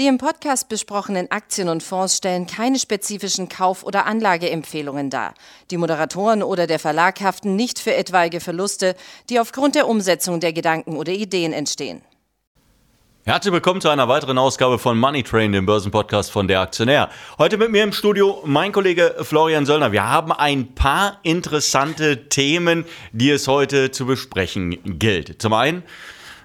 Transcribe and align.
Die 0.00 0.06
im 0.06 0.16
Podcast 0.16 0.70
besprochenen 0.70 1.30
Aktien 1.30 1.68
und 1.68 1.82
Fonds 1.82 2.16
stellen 2.16 2.46
keine 2.46 2.78
spezifischen 2.78 3.50
Kauf- 3.50 3.84
oder 3.84 4.06
Anlageempfehlungen 4.06 5.10
dar. 5.10 5.34
Die 5.70 5.76
Moderatoren 5.76 6.42
oder 6.42 6.66
der 6.66 6.78
Verlag 6.78 7.20
haften 7.20 7.54
nicht 7.54 7.78
für 7.78 7.94
etwaige 7.94 8.40
Verluste, 8.40 8.96
die 9.28 9.38
aufgrund 9.38 9.74
der 9.74 9.86
Umsetzung 9.86 10.40
der 10.40 10.54
Gedanken 10.54 10.96
oder 10.96 11.12
Ideen 11.12 11.52
entstehen. 11.52 12.00
Herzlich 13.26 13.52
willkommen 13.52 13.82
zu 13.82 13.90
einer 13.90 14.08
weiteren 14.08 14.38
Ausgabe 14.38 14.78
von 14.78 14.98
Money 14.98 15.22
Train, 15.22 15.52
dem 15.52 15.66
Börsenpodcast 15.66 16.30
von 16.30 16.48
der 16.48 16.62
Aktionär. 16.62 17.10
Heute 17.36 17.58
mit 17.58 17.70
mir 17.70 17.84
im 17.84 17.92
Studio 17.92 18.40
mein 18.46 18.72
Kollege 18.72 19.16
Florian 19.20 19.66
Söllner. 19.66 19.92
Wir 19.92 20.08
haben 20.08 20.32
ein 20.32 20.74
paar 20.74 21.18
interessante 21.24 22.30
Themen, 22.30 22.86
die 23.12 23.28
es 23.28 23.46
heute 23.46 23.90
zu 23.90 24.06
besprechen 24.06 24.98
gilt. 24.98 25.42
Zum 25.42 25.52
einen 25.52 25.82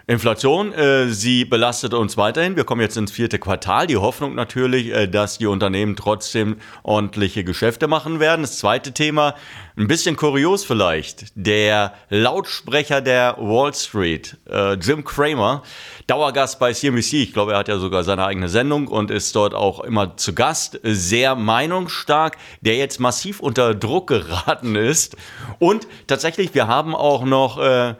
Inflation, 0.08 0.72
äh, 0.72 1.08
sie 1.08 1.46
belastet 1.46 1.96
uns 1.96 2.16
weiterhin. 2.16 2.56
Wir 2.56 2.64
kommen 2.64 2.82
jetzt 2.82 2.96
ins 2.96 3.12
vierte 3.12 3.40
Quartal. 3.40 3.88
Die 3.88 3.98
Hoffnung 3.98 4.36
natürlich, 4.36 4.94
äh, 4.94 5.08
dass 5.08 5.40
die 5.40 5.48
Unternehmen 5.48 5.96
trotzdem 5.96 6.58
ordentliche 6.84 7.44
Geschäfte 7.44 7.88
machen 7.88 8.20
werden. 8.20 8.44
Das 8.44 8.60
zweite 8.60 8.92
Thema, 8.92 9.34
ein 9.76 9.88
bisschen 9.88 10.16
kurios 10.16 10.64
vielleicht. 10.64 11.34
Der 11.34 11.96
Lautsprecher 12.10 13.02
der 13.02 13.38
Wall 13.40 13.74
Street, 13.74 14.38
äh, 14.48 14.74
Jim 14.74 15.04
Cramer, 15.04 15.64
Dauergast 16.06 16.60
bei 16.60 16.72
CNBC. 16.72 17.24
Ich 17.24 17.34
glaube, 17.34 17.54
er 17.54 17.58
hat 17.58 17.68
ja 17.68 17.80
sogar 17.80 18.04
seine 18.04 18.28
eigene 18.28 18.48
Sendung 18.48 18.88
und 18.88 19.10
ist 19.10 19.36
dort 19.36 19.56
auch 19.56 19.80
immer 19.80 20.18
zu 20.18 20.36
Gast. 20.36 20.80
Sehr 20.84 21.34
meinungsstark, 21.34 22.38
der 22.62 22.76
jetzt 22.76 23.00
massiv 23.00 23.40
unter 23.40 23.74
Druck 23.74 24.06
geraten 24.10 24.76
ist. 24.76 25.18
Und 25.58 25.88
tatsächlich, 26.06 26.54
wir 26.54 26.68
haben 26.68 26.94
auch 26.94 27.26
noch, 27.26 27.58
äh, 27.58 27.96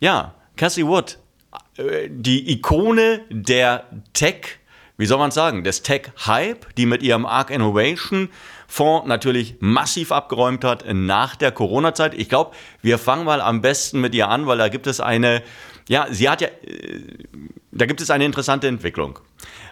ja, 0.00 0.34
Cassie 0.56 0.86
Wood 0.86 1.18
die 2.08 2.52
Ikone 2.52 3.22
der 3.30 3.84
Tech, 4.12 4.58
wie 4.96 5.06
soll 5.06 5.18
man 5.18 5.30
sagen, 5.30 5.64
des 5.64 5.82
Tech-Hype, 5.82 6.74
die 6.76 6.86
mit 6.86 7.02
ihrem 7.02 7.26
Arc 7.26 7.50
Innovation 7.50 8.28
Fonds 8.66 9.08
natürlich 9.08 9.56
massiv 9.58 10.12
abgeräumt 10.12 10.64
hat 10.64 10.84
nach 10.92 11.34
der 11.34 11.50
Corona-Zeit. 11.50 12.14
Ich 12.14 12.28
glaube, 12.28 12.52
wir 12.82 12.98
fangen 12.98 13.24
mal 13.24 13.40
am 13.40 13.62
besten 13.62 14.00
mit 14.00 14.14
ihr 14.14 14.28
an, 14.28 14.46
weil 14.46 14.58
da 14.58 14.68
gibt 14.68 14.86
es 14.86 15.00
eine, 15.00 15.42
ja, 15.88 16.06
sie 16.10 16.28
hat 16.28 16.40
ja, 16.40 16.48
äh, 16.48 17.00
da 17.72 17.86
gibt 17.86 18.00
es 18.00 18.10
eine 18.10 18.24
interessante 18.24 18.68
Entwicklung. 18.68 19.18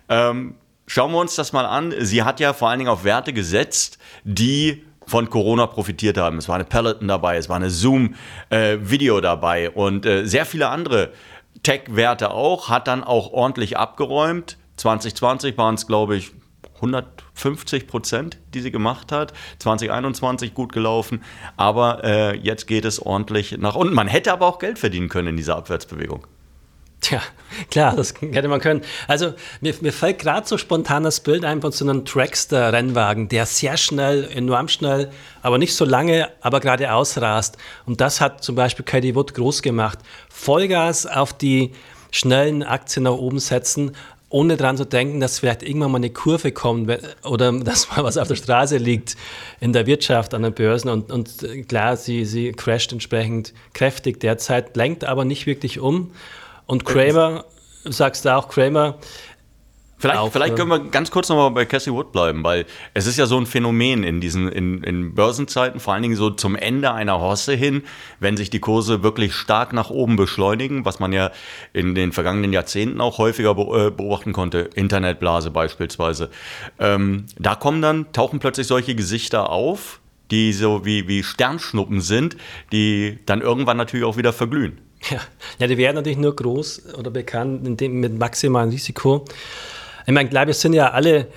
Ähm, 0.09 0.57
schauen 0.87 1.13
wir 1.13 1.19
uns 1.19 1.37
das 1.37 1.53
mal 1.53 1.67
an. 1.67 1.95
Sie 1.99 2.25
hat 2.25 2.41
ja 2.41 2.53
vor 2.53 2.71
allen 2.71 2.81
Dingen 2.81 2.91
auf 2.91 3.05
Werte 3.05 3.33
gesetzt, 3.33 3.99
die 4.25 4.85
von 5.07 5.31
Corona 5.31 5.67
profitiert 5.67 6.19
haben. 6.19 6.39
Es 6.39 6.49
war 6.49 6.57
eine 6.57 6.65
Peloton 6.65 7.09
dabei, 7.09 7.37
es 7.37 7.49
war 7.49 7.57
eine 7.57 7.71
Zoom-Video 7.71 9.19
äh, 9.19 9.23
dabei 9.23 9.71
und 9.71 10.05
äh, 10.05 10.27
sehr 10.27 10.45
viele 10.45 10.69
andere 10.69 11.13
Tech-Werte 11.63 12.31
auch, 12.31 12.69
hat 12.69 12.89
dann 12.89 13.05
auch 13.05 13.33
ordentlich 13.33 13.77
abgeräumt. 13.77 14.59
2020 14.77 15.59
waren 15.59 15.75
es, 15.75 15.87
glaube 15.87 16.17
ich, 16.17 16.33
150 16.77 17.87
Prozent, 17.87 18.39
die 18.55 18.61
sie 18.61 18.71
gemacht 18.71 19.13
hat. 19.13 19.33
2021 19.59 20.55
gut 20.55 20.73
gelaufen, 20.73 21.23
aber 21.57 22.05
äh, 22.05 22.37
jetzt 22.37 22.67
geht 22.67 22.85
es 22.85 23.05
ordentlich 23.05 23.59
nach 23.59 23.75
unten. 23.75 23.95
Man 23.95 24.09
hätte 24.09 24.33
aber 24.33 24.47
auch 24.47 24.59
Geld 24.59 24.79
verdienen 24.79 25.09
können 25.09 25.29
in 25.29 25.37
dieser 25.37 25.57
Abwärtsbewegung. 25.57 26.27
Tja, 27.01 27.23
klar, 27.71 27.95
das 27.95 28.15
hätte 28.21 28.49
man 28.49 28.61
können. 28.61 28.83
Also 29.07 29.35
mir, 29.61 29.75
mir 29.81 29.93
fällt 29.93 30.19
gerade 30.19 30.47
so 30.49 30.59
spontan 30.59 31.05
das 31.05 31.21
Bild 31.21 31.45
ein 31.45 31.61
von 31.61 31.71
so 31.71 31.85
einem 31.85 32.05
Trackster-Rennwagen, 32.05 33.29
der 33.29 33.47
sehr 33.47 33.77
schnell, 33.77 34.29
enorm 34.33 34.69
schnell, 34.69 35.11
aber 35.41 35.59
nicht 35.59 35.75
so 35.75 35.85
lange, 35.85 36.29
aber 36.41 36.59
gerade 36.61 36.93
ausrast. 36.93 37.57
Und 37.87 38.01
das 38.01 38.21
hat 38.21 38.43
zum 38.43 38.57
Beispiel 38.57 38.85
Katie 38.85 39.15
Wood 39.15 39.35
groß 39.35 39.63
gemacht. 39.63 40.01
Vollgas 40.29 41.07
auf 41.07 41.33
die 41.33 41.73
schnellen 42.11 42.65
Aktien 42.65 43.05
nach 43.05 43.13
oben 43.13 43.39
setzen, 43.39 43.93
ohne 44.31 44.57
daran 44.57 44.77
zu 44.77 44.85
denken, 44.85 45.21
dass 45.21 45.39
vielleicht 45.39 45.63
irgendwann 45.63 45.93
mal 45.93 45.99
eine 45.99 46.11
Kurve 46.11 46.53
kommt 46.53 46.91
oder 47.25 47.53
dass 47.61 47.89
mal 47.91 48.05
was 48.05 48.19
auf 48.19 48.29
der 48.29 48.37
Straße 48.37 48.77
liegt 48.77 49.17
in 49.61 49.73
der 49.73 49.87
Wirtschaft, 49.87 50.35
an 50.35 50.43
den 50.43 50.53
Börsen. 50.53 50.91
Und, 50.91 51.11
und 51.11 51.69
klar, 51.69 51.97
sie, 51.97 52.25
sie 52.25 52.53
crasht 52.53 52.93
entsprechend 52.93 53.55
kräftig 53.73 54.21
derzeit, 54.21 54.77
lenkt 54.77 55.05
aber 55.05 55.25
nicht 55.25 55.47
wirklich 55.47 55.79
um. 55.79 56.11
Und 56.69 56.85
Kramer, 56.85 57.47
sagst 57.85 58.27
du 58.27 58.37
auch, 58.37 58.49
Kramer. 58.49 58.99
Vielleicht, 60.01 60.19
auch, 60.19 60.31
vielleicht 60.31 60.55
können 60.55 60.69
wir 60.69 60.79
ganz 60.91 61.11
kurz 61.11 61.29
nochmal 61.29 61.51
bei 61.51 61.65
Cassie 61.65 61.91
Wood 61.91 62.13
bleiben, 62.13 62.45
weil 62.45 62.67
es 62.95 63.07
ist 63.07 63.17
ja 63.17 63.27
so 63.27 63.37
ein 63.37 63.47
Phänomen 63.47 64.05
in 64.05 64.21
diesen 64.21 64.49
in, 64.49 64.85
in 64.85 65.15
Börsenzeiten, 65.15 65.81
vor 65.81 65.95
allen 65.95 66.03
Dingen 66.03 66.15
so 66.15 66.31
zum 66.31 66.55
Ende 66.55 66.93
einer 66.93 67.21
Hosse 67.21 67.55
hin, 67.55 67.83
wenn 68.21 68.37
sich 68.37 68.51
die 68.51 68.61
Kurse 68.61 69.03
wirklich 69.03 69.35
stark 69.35 69.73
nach 69.73 69.91
oben 69.91 70.15
beschleunigen, 70.17 70.85
was 70.85 71.01
man 71.01 71.13
ja 71.13 71.33
in 71.73 71.97
den 71.97 72.13
vergangenen 72.13 72.53
Jahrzehnten 72.53 73.01
auch 73.01 73.19
häufiger 73.19 73.53
äh, 73.53 73.91
beobachten 73.91 74.33
konnte, 74.33 74.71
Internetblase 74.75 75.51
beispielsweise. 75.51 76.31
Ähm, 76.79 77.25
da 77.39 77.57
kommen 77.57 77.83
dann, 77.83 78.13
tauchen 78.13 78.39
plötzlich 78.39 78.69
solche 78.69 78.95
Gesichter 78.95 79.51
auf, 79.51 80.01
die 80.31 80.53
so 80.53 80.85
wie, 80.85 81.09
wie 81.09 81.25
Sternschnuppen 81.25 82.03
sind, 82.03 82.37
die 82.73 83.19
dann 83.27 83.41
irgendwann 83.41 83.79
natürlich 83.79 84.05
auch 84.05 84.19
wieder 84.19 84.35
verglühen. 84.35 84.79
Ja. 85.11 85.67
die 85.67 85.79
werden 85.79 85.97
natürlich 85.97 86.19
nur 86.19 86.35
groß 86.35 86.95
oder 86.97 87.11
bekannt 87.11 87.81
dem, 87.81 88.01
mit 88.01 88.19
maximalem 88.19 88.71
Risiko. 88.71 89.25
Ich 90.07 90.13
meine, 90.13 90.29
klar, 90.29 90.47
wir 90.47 90.55
sind 90.55 90.73
ja 90.73 90.91
alle, 90.91 91.29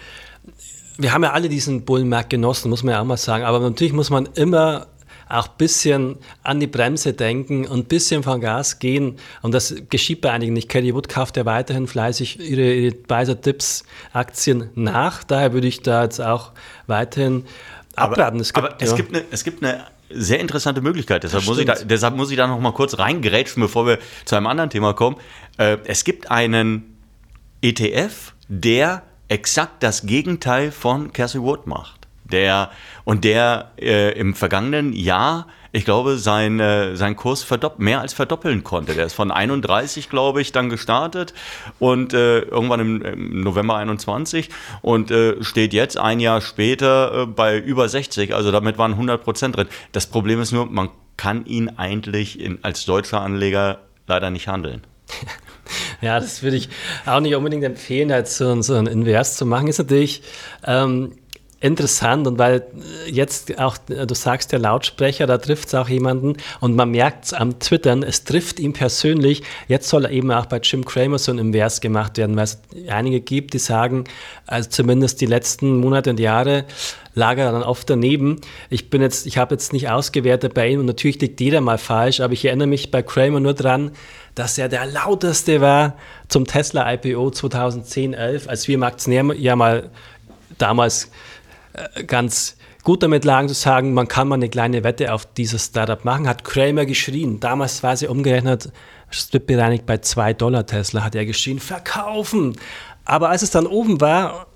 wir 0.97 1.13
haben 1.13 1.23
ja 1.23 1.31
alle 1.31 1.49
diesen 1.49 1.85
Bullenmarkt 1.85 2.29
genossen, 2.29 2.69
muss 2.69 2.83
man 2.83 2.93
ja 2.93 3.01
auch 3.01 3.05
mal 3.05 3.17
sagen. 3.17 3.43
Aber 3.43 3.59
natürlich 3.59 3.93
muss 3.93 4.09
man 4.09 4.27
immer 4.35 4.87
auch 5.31 5.47
ein 5.47 5.57
bisschen 5.57 6.17
an 6.43 6.59
die 6.59 6.67
Bremse 6.67 7.13
denken 7.13 7.65
und 7.65 7.79
ein 7.79 7.85
bisschen 7.85 8.23
von 8.23 8.41
Gas 8.41 8.79
gehen. 8.79 9.17
Und 9.41 9.53
das 9.53 9.75
geschieht 9.89 10.21
bei 10.21 10.31
einigen 10.31 10.53
nicht. 10.53 10.69
Kelly 10.69 10.93
Wood 10.93 11.09
kauft 11.09 11.37
ja 11.37 11.45
weiterhin 11.45 11.87
fleißig 11.87 12.39
ihre, 12.39 12.73
ihre 12.73 12.95
Biser 12.95 13.35
Dips 13.35 13.83
Aktien 14.13 14.69
nach. 14.75 15.23
Daher 15.23 15.53
würde 15.53 15.67
ich 15.67 15.81
da 15.81 16.03
jetzt 16.03 16.19
auch 16.19 16.51
weiterhin 16.87 17.45
Aber, 17.95 18.33
es 18.35 18.53
gibt, 18.53 18.65
aber 18.65 18.75
es, 18.79 18.95
gibt 18.95 19.13
eine, 19.13 19.25
es 19.31 19.43
gibt 19.43 19.63
eine 19.63 19.85
sehr 20.09 20.39
interessante 20.39 20.81
Möglichkeit. 20.81 21.23
Deshalb 21.23 21.45
muss, 21.45 21.57
ich 21.57 21.65
da, 21.65 21.75
deshalb 21.75 22.15
muss 22.15 22.31
ich 22.31 22.37
da 22.37 22.47
noch 22.47 22.59
mal 22.59 22.71
kurz 22.71 22.97
reingerätschen, 22.97 23.61
bevor 23.61 23.85
wir 23.85 23.99
zu 24.25 24.35
einem 24.35 24.47
anderen 24.47 24.69
Thema 24.69 24.93
kommen. 24.93 25.17
Äh, 25.57 25.77
es 25.85 26.03
gibt 26.03 26.31
einen 26.31 26.97
ETF, 27.61 28.33
der 28.47 29.03
exakt 29.27 29.83
das 29.83 30.05
Gegenteil 30.05 30.71
von 30.71 31.13
Cassie 31.13 31.41
Wood 31.41 31.67
macht. 31.67 32.07
Der, 32.23 32.71
und 33.03 33.23
der 33.25 33.71
äh, 33.77 34.17
im 34.17 34.35
vergangenen 34.35 34.93
Jahr 34.93 35.47
ich 35.71 35.85
glaube, 35.85 36.17
sein, 36.17 36.59
äh, 36.59 36.95
sein 36.95 37.15
Kurs 37.15 37.45
mehr 37.77 38.01
als 38.01 38.13
verdoppeln 38.13 38.63
konnte. 38.63 38.93
Der 38.93 39.05
ist 39.05 39.13
von 39.13 39.31
31, 39.31 40.09
glaube 40.09 40.41
ich, 40.41 40.51
dann 40.51 40.69
gestartet 40.69 41.33
und 41.79 42.13
äh, 42.13 42.39
irgendwann 42.39 42.79
im, 42.79 43.01
im, 43.01 43.41
November 43.41 43.77
21 43.77 44.49
und 44.81 45.11
äh, 45.11 45.41
steht 45.43 45.73
jetzt 45.73 45.97
ein 45.97 46.19
Jahr 46.19 46.41
später 46.41 47.23
äh, 47.23 47.25
bei 47.25 47.57
über 47.57 47.87
60. 47.87 48.33
Also 48.33 48.51
damit 48.51 48.77
waren 48.77 48.93
100 48.93 49.23
Prozent 49.23 49.55
drin. 49.55 49.67
Das 49.91 50.07
Problem 50.07 50.41
ist 50.41 50.51
nur, 50.51 50.65
man 50.65 50.89
kann 51.17 51.45
ihn 51.45 51.69
eigentlich 51.69 52.39
in, 52.39 52.59
als 52.63 52.85
deutscher 52.85 53.21
Anleger 53.21 53.79
leider 54.07 54.29
nicht 54.29 54.47
handeln. 54.47 54.81
Ja, 56.01 56.19
das 56.19 56.41
würde 56.41 56.57
ich 56.57 56.67
auch 57.05 57.19
nicht 57.19 57.35
unbedingt 57.35 57.63
empfehlen, 57.63 58.11
als 58.11 58.37
so, 58.37 58.49
ein 58.49 58.87
Invers 58.87 59.37
zu 59.37 59.45
machen. 59.45 59.67
Ist 59.67 59.77
natürlich 59.77 60.23
ähm, 60.65 61.13
interessant 61.61 62.25
und 62.25 62.39
weil 62.39 62.65
jetzt 63.07 63.57
auch, 63.59 63.77
du 63.77 64.13
sagst, 64.15 64.51
der 64.51 64.59
Lautsprecher, 64.59 65.27
da 65.27 65.37
trifft 65.37 65.67
es 65.67 65.75
auch 65.75 65.87
jemanden 65.87 66.37
und 66.59 66.75
man 66.75 66.89
merkt 66.89 67.25
es 67.25 67.33
am 67.33 67.59
Twittern, 67.59 68.01
es 68.01 68.23
trifft 68.23 68.59
ihn 68.59 68.73
persönlich. 68.73 69.43
Jetzt 69.67 69.87
soll 69.87 70.11
eben 70.11 70.31
auch 70.31 70.47
bei 70.47 70.57
Jim 70.57 70.83
Cramer 70.83 71.19
so 71.19 71.31
ein 71.31 71.37
Invers 71.37 71.79
gemacht 71.79 72.17
werden, 72.17 72.35
weil 72.35 72.45
es 72.45 72.59
einige 72.89 73.21
gibt, 73.21 73.53
die 73.53 73.59
sagen, 73.59 74.05
also 74.47 74.69
zumindest 74.69 75.21
die 75.21 75.27
letzten 75.27 75.77
Monate 75.77 76.09
und 76.09 76.19
Jahre 76.19 76.65
lag 77.13 77.37
er 77.37 77.51
dann 77.51 77.63
oft 77.63 77.87
daneben. 77.89 78.41
Ich 78.71 78.89
bin 78.89 79.01
jetzt, 79.03 79.27
ich 79.27 79.37
habe 79.37 79.53
jetzt 79.53 79.71
nicht 79.71 79.89
ausgewertet 79.89 80.55
bei 80.55 80.67
ihm 80.67 80.79
und 80.79 80.87
natürlich 80.87 81.21
liegt 81.21 81.39
jeder 81.39 81.61
mal 81.61 81.77
falsch, 81.77 82.21
aber 82.21 82.33
ich 82.33 82.43
erinnere 82.43 82.67
mich 82.67 82.89
bei 82.89 83.03
Kramer 83.03 83.39
nur 83.39 83.53
dran, 83.53 83.91
dass 84.33 84.57
er 84.57 84.67
der 84.67 84.87
lauteste 84.87 85.61
war 85.61 85.95
zum 86.27 86.47
Tesla 86.47 86.91
IPO 86.91 87.29
2010, 87.29 88.13
11, 88.13 88.47
als 88.47 88.67
wir 88.67 88.75
im 88.75 89.33
ja 89.37 89.55
mal 89.55 89.91
damals 90.57 91.05
äh, 91.05 91.09
ganz 92.07 92.57
gut 92.83 93.03
damit 93.03 93.25
lagen 93.25 93.47
zu 93.47 93.53
sagen, 93.53 93.93
man 93.93 94.07
kann 94.07 94.27
mal 94.27 94.35
eine 94.35 94.49
kleine 94.49 94.83
Wette 94.83 95.13
auf 95.13 95.25
dieses 95.25 95.65
Startup 95.65 96.03
machen, 96.03 96.27
hat 96.27 96.43
Kramer 96.43 96.85
geschrien. 96.85 97.39
Damals 97.39 97.83
war 97.83 97.95
sie 97.95 98.07
umgerechnet, 98.07 98.71
stripbereinigt 99.09 99.85
bei 99.85 99.99
2 99.99 100.33
Dollar 100.33 100.65
Tesla, 100.65 101.03
hat 101.03 101.15
er 101.15 101.25
geschrien, 101.25 101.59
verkaufen. 101.59 102.55
Aber 103.05 103.29
als 103.29 103.41
es 103.41 103.51
dann 103.51 103.67
oben 103.67 104.01
war, 104.01 104.47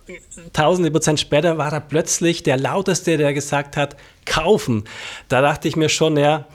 tausende 0.54 0.92
Prozent 0.92 1.20
später, 1.20 1.58
war 1.58 1.72
er 1.74 1.82
plötzlich 1.82 2.44
der 2.44 2.58
lauteste, 2.58 3.18
der 3.18 3.34
gesagt 3.34 3.78
hat, 3.78 3.96
kaufen. 4.26 4.84
Da 5.28 5.42
dachte 5.42 5.68
ich 5.68 5.76
mir 5.76 5.90
schon, 5.90 6.18
ja, 6.18 6.46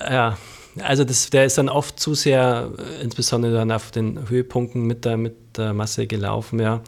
ja, 0.00 0.36
also 0.82 1.04
das, 1.04 1.30
der 1.30 1.44
ist 1.44 1.58
dann 1.58 1.68
oft 1.68 1.98
zu 1.98 2.14
sehr, 2.14 2.70
insbesondere 3.02 3.52
dann 3.54 3.72
auf 3.72 3.90
den 3.90 4.28
Höhepunkten 4.28 4.82
mit 4.82 5.04
der, 5.04 5.16
mit 5.16 5.56
der 5.56 5.72
Masse 5.72 6.06
gelaufen, 6.06 6.60
ja. 6.60 6.80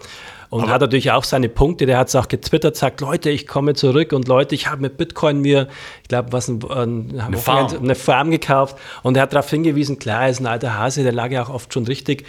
Und 0.52 0.64
Aber 0.64 0.72
hat 0.72 0.80
natürlich 0.82 1.10
auch 1.12 1.24
seine 1.24 1.48
Punkte. 1.48 1.86
Der 1.86 1.96
hat 1.96 2.08
es 2.08 2.14
auch 2.14 2.28
getwittert, 2.28 2.76
sagt, 2.76 3.00
Leute, 3.00 3.30
ich 3.30 3.46
komme 3.46 3.72
zurück 3.72 4.12
und 4.12 4.28
Leute, 4.28 4.54
ich 4.54 4.66
habe 4.66 4.82
mit 4.82 4.98
Bitcoin 4.98 5.40
mir, 5.40 5.66
ich 6.02 6.08
glaube, 6.08 6.30
was 6.32 6.46
ein, 6.48 6.62
ein, 6.70 7.18
eine, 7.18 7.38
Farm. 7.38 7.74
eine 7.74 7.94
Farm 7.94 8.30
gekauft 8.30 8.76
und 9.02 9.16
er 9.16 9.22
hat 9.22 9.32
darauf 9.32 9.48
hingewiesen, 9.48 9.98
klar, 9.98 10.24
er 10.24 10.28
ist 10.28 10.40
ein 10.40 10.46
alter 10.46 10.78
Hase, 10.78 11.04
der 11.04 11.12
lag 11.12 11.30
ja 11.30 11.42
auch 11.42 11.48
oft 11.48 11.72
schon 11.72 11.86
richtig. 11.86 12.26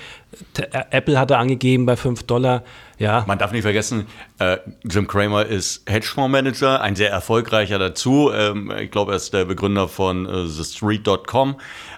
Äh, 0.58 0.84
Apple 0.92 1.20
hat 1.20 1.32
er 1.32 1.40
angegeben 1.40 1.86
bei 1.86 1.98
5 1.98 2.24
Dollar. 2.24 2.64
Ja. 2.98 3.26
Man 3.28 3.40
darf 3.40 3.52
nicht 3.52 3.64
vergessen, 3.64 4.06
äh, 4.40 4.56
Jim 4.90 5.06
Cramer 5.06 5.46
ist 5.46 5.84
Hedgefondsmanager, 5.86 6.80
ein 6.80 6.96
sehr 6.96 7.12
erfolgreicher 7.12 7.78
dazu. 7.78 8.32
Ähm, 8.34 8.72
ich 8.80 8.90
glaube, 8.90 9.12
er 9.12 9.18
ist 9.18 9.34
der 9.34 9.44
Begründer 9.44 9.90
von 9.90 10.28
äh, 10.28 10.48
TheStreet.com. 10.48 11.58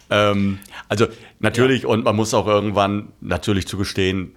Ähm, 0.09 0.57
also 0.89 1.05
natürlich, 1.39 1.83
ja. 1.83 1.89
und 1.89 2.03
man 2.03 2.15
muss 2.15 2.33
auch 2.33 2.47
irgendwann 2.47 3.09
natürlich 3.21 3.67
zugestehen, 3.67 4.33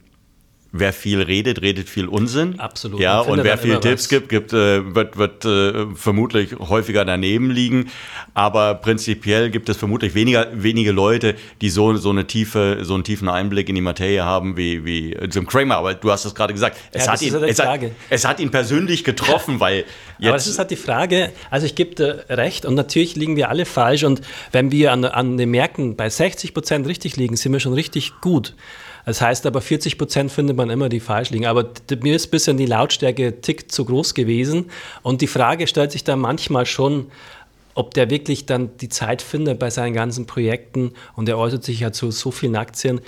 wer 0.73 0.93
viel 0.93 1.23
redet, 1.23 1.63
redet 1.63 1.89
viel 1.89 2.07
Unsinn. 2.07 2.61
Absolut. 2.61 3.01
Ja, 3.01 3.21
und 3.21 3.43
wer 3.43 3.57
viel 3.57 3.79
Tipps 3.81 4.05
was. 4.05 4.09
gibt, 4.09 4.29
gibt 4.29 4.53
äh, 4.53 4.95
wird, 4.95 5.17
wird 5.17 5.45
äh, 5.45 5.87
vermutlich 5.95 6.59
häufiger 6.59 7.05
daneben 7.05 7.51
liegen. 7.51 7.91
Aber 8.35 8.75
prinzipiell 8.75 9.51
gibt 9.51 9.69
es 9.69 9.77
vermutlich 9.77 10.15
weniger, 10.15 10.49
wenige 10.53 10.93
Leute, 10.93 11.37
die 11.61 11.71
so, 11.71 11.97
so, 11.97 12.11
eine 12.11 12.27
tiefe, 12.27 12.81
so 12.83 12.95
einen 12.95 13.05
tiefen 13.05 13.29
Einblick 13.29 13.69
in 13.69 13.75
die 13.75 13.81
Materie 13.81 14.25
haben 14.25 14.57
wie, 14.57 14.85
wie 14.85 15.17
Jim 15.31 15.47
Cramer. 15.47 15.77
Aber 15.77 15.95
du 15.95 16.11
hast 16.11 16.25
es 16.25 16.35
gerade 16.35 16.53
gesagt. 16.53 16.77
Es, 16.93 17.07
ja, 17.07 17.13
hat 17.13 17.23
ihn, 17.23 17.35
es, 17.35 17.59
hat, 17.59 17.81
es 18.11 18.25
hat 18.27 18.41
ihn 18.41 18.51
persönlich 18.51 19.05
getroffen, 19.05 19.61
weil 19.61 19.85
jetzt. 20.19 20.29
Aber 20.29 20.37
das 20.37 20.47
ist 20.47 20.59
halt 20.59 20.71
die 20.71 20.77
Frage. 20.77 21.33
Also 21.51 21.67
ich 21.67 21.75
gebe 21.75 21.95
dir 21.95 22.25
recht 22.29 22.67
und 22.67 22.75
natürlich 22.75 23.17
liegen 23.17 23.37
wir 23.37 23.49
alle 23.49 23.65
falsch. 23.65 24.05
Und 24.05 24.21
wenn 24.53 24.71
wir 24.71 24.93
an, 24.93 25.05
an 25.07 25.39
den 25.39 25.51
Märkten 25.51 25.97
bei 25.97 26.11
60 26.11 26.53
Prozent 26.53 26.87
richtig 26.87 27.17
liegen, 27.17 27.37
sind 27.37 27.53
wir 27.53 27.61
schon 27.61 27.73
richtig 27.73 28.13
gut. 28.21 28.55
Das 29.09 29.23
heißt 29.23 29.47
aber, 29.47 29.63
40 29.63 29.97
Prozent 29.97 30.31
findet 30.31 30.59
man 30.59 30.69
immer, 30.69 30.91
die 30.91 31.01
falsch 31.01 31.31
liegen. 31.31 31.47
Aber 31.47 31.71
mir 32.03 32.15
ist 32.15 32.27
ein 32.27 32.31
bisschen 32.31 32.59
die 32.59 32.67
Lautstärke 32.67 33.41
tick 33.41 33.73
zu 33.73 33.87
groß 33.87 34.13
gewesen. 34.13 34.67
Und 35.03 35.23
die 35.23 35.27
Frage 35.27 35.67
stellt 35.67 35.93
sich 35.93 36.05
dann 36.05 36.19
manchmal 36.19 36.67
schon, 36.67 37.07
ob 37.73 37.95
der 37.95 38.11
wirklich 38.11 38.45
dann 38.45 38.77
die 38.77 38.91
Zeit 38.91 39.23
findet 39.23 39.59
bei 39.59 39.71
seinen 39.71 39.95
ganzen 39.95 40.27
Projekten 40.27 40.93
und 41.17 41.27
er 41.27 41.39
äußert 41.39 41.65
sich 41.65 41.81
ja 41.81 41.91
zu 41.91 42.11
so 42.11 42.31
vielen 42.31 42.55
Aktien, 42.55 43.01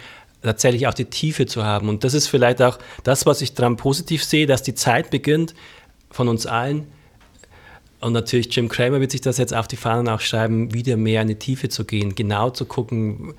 tatsächlich 0.42 0.86
auch 0.86 0.94
die 0.94 1.04
Tiefe 1.04 1.44
zu 1.44 1.64
haben. 1.66 1.90
Und 1.90 2.02
das 2.02 2.14
ist 2.14 2.28
vielleicht 2.28 2.62
auch 2.62 2.78
das, 3.04 3.26
was 3.26 3.42
ich 3.42 3.52
daran 3.52 3.76
positiv 3.76 4.24
sehe, 4.24 4.46
dass 4.46 4.62
die 4.62 4.74
Zeit 4.74 5.10
beginnt 5.10 5.54
von 6.10 6.28
uns 6.28 6.46
allen. 6.46 6.86
Und 8.00 8.14
natürlich 8.14 8.56
Jim 8.56 8.70
Cramer 8.70 9.00
wird 9.00 9.10
sich 9.10 9.20
das 9.20 9.36
jetzt 9.36 9.52
auf 9.52 9.68
die 9.68 9.76
Fahnen 9.76 10.08
auch 10.08 10.20
schreiben, 10.20 10.72
wieder 10.72 10.96
mehr 10.96 11.20
in 11.20 11.28
die 11.28 11.34
Tiefe 11.34 11.68
zu 11.68 11.84
gehen, 11.84 12.14
genau 12.14 12.48
zu 12.48 12.64
gucken, 12.64 13.34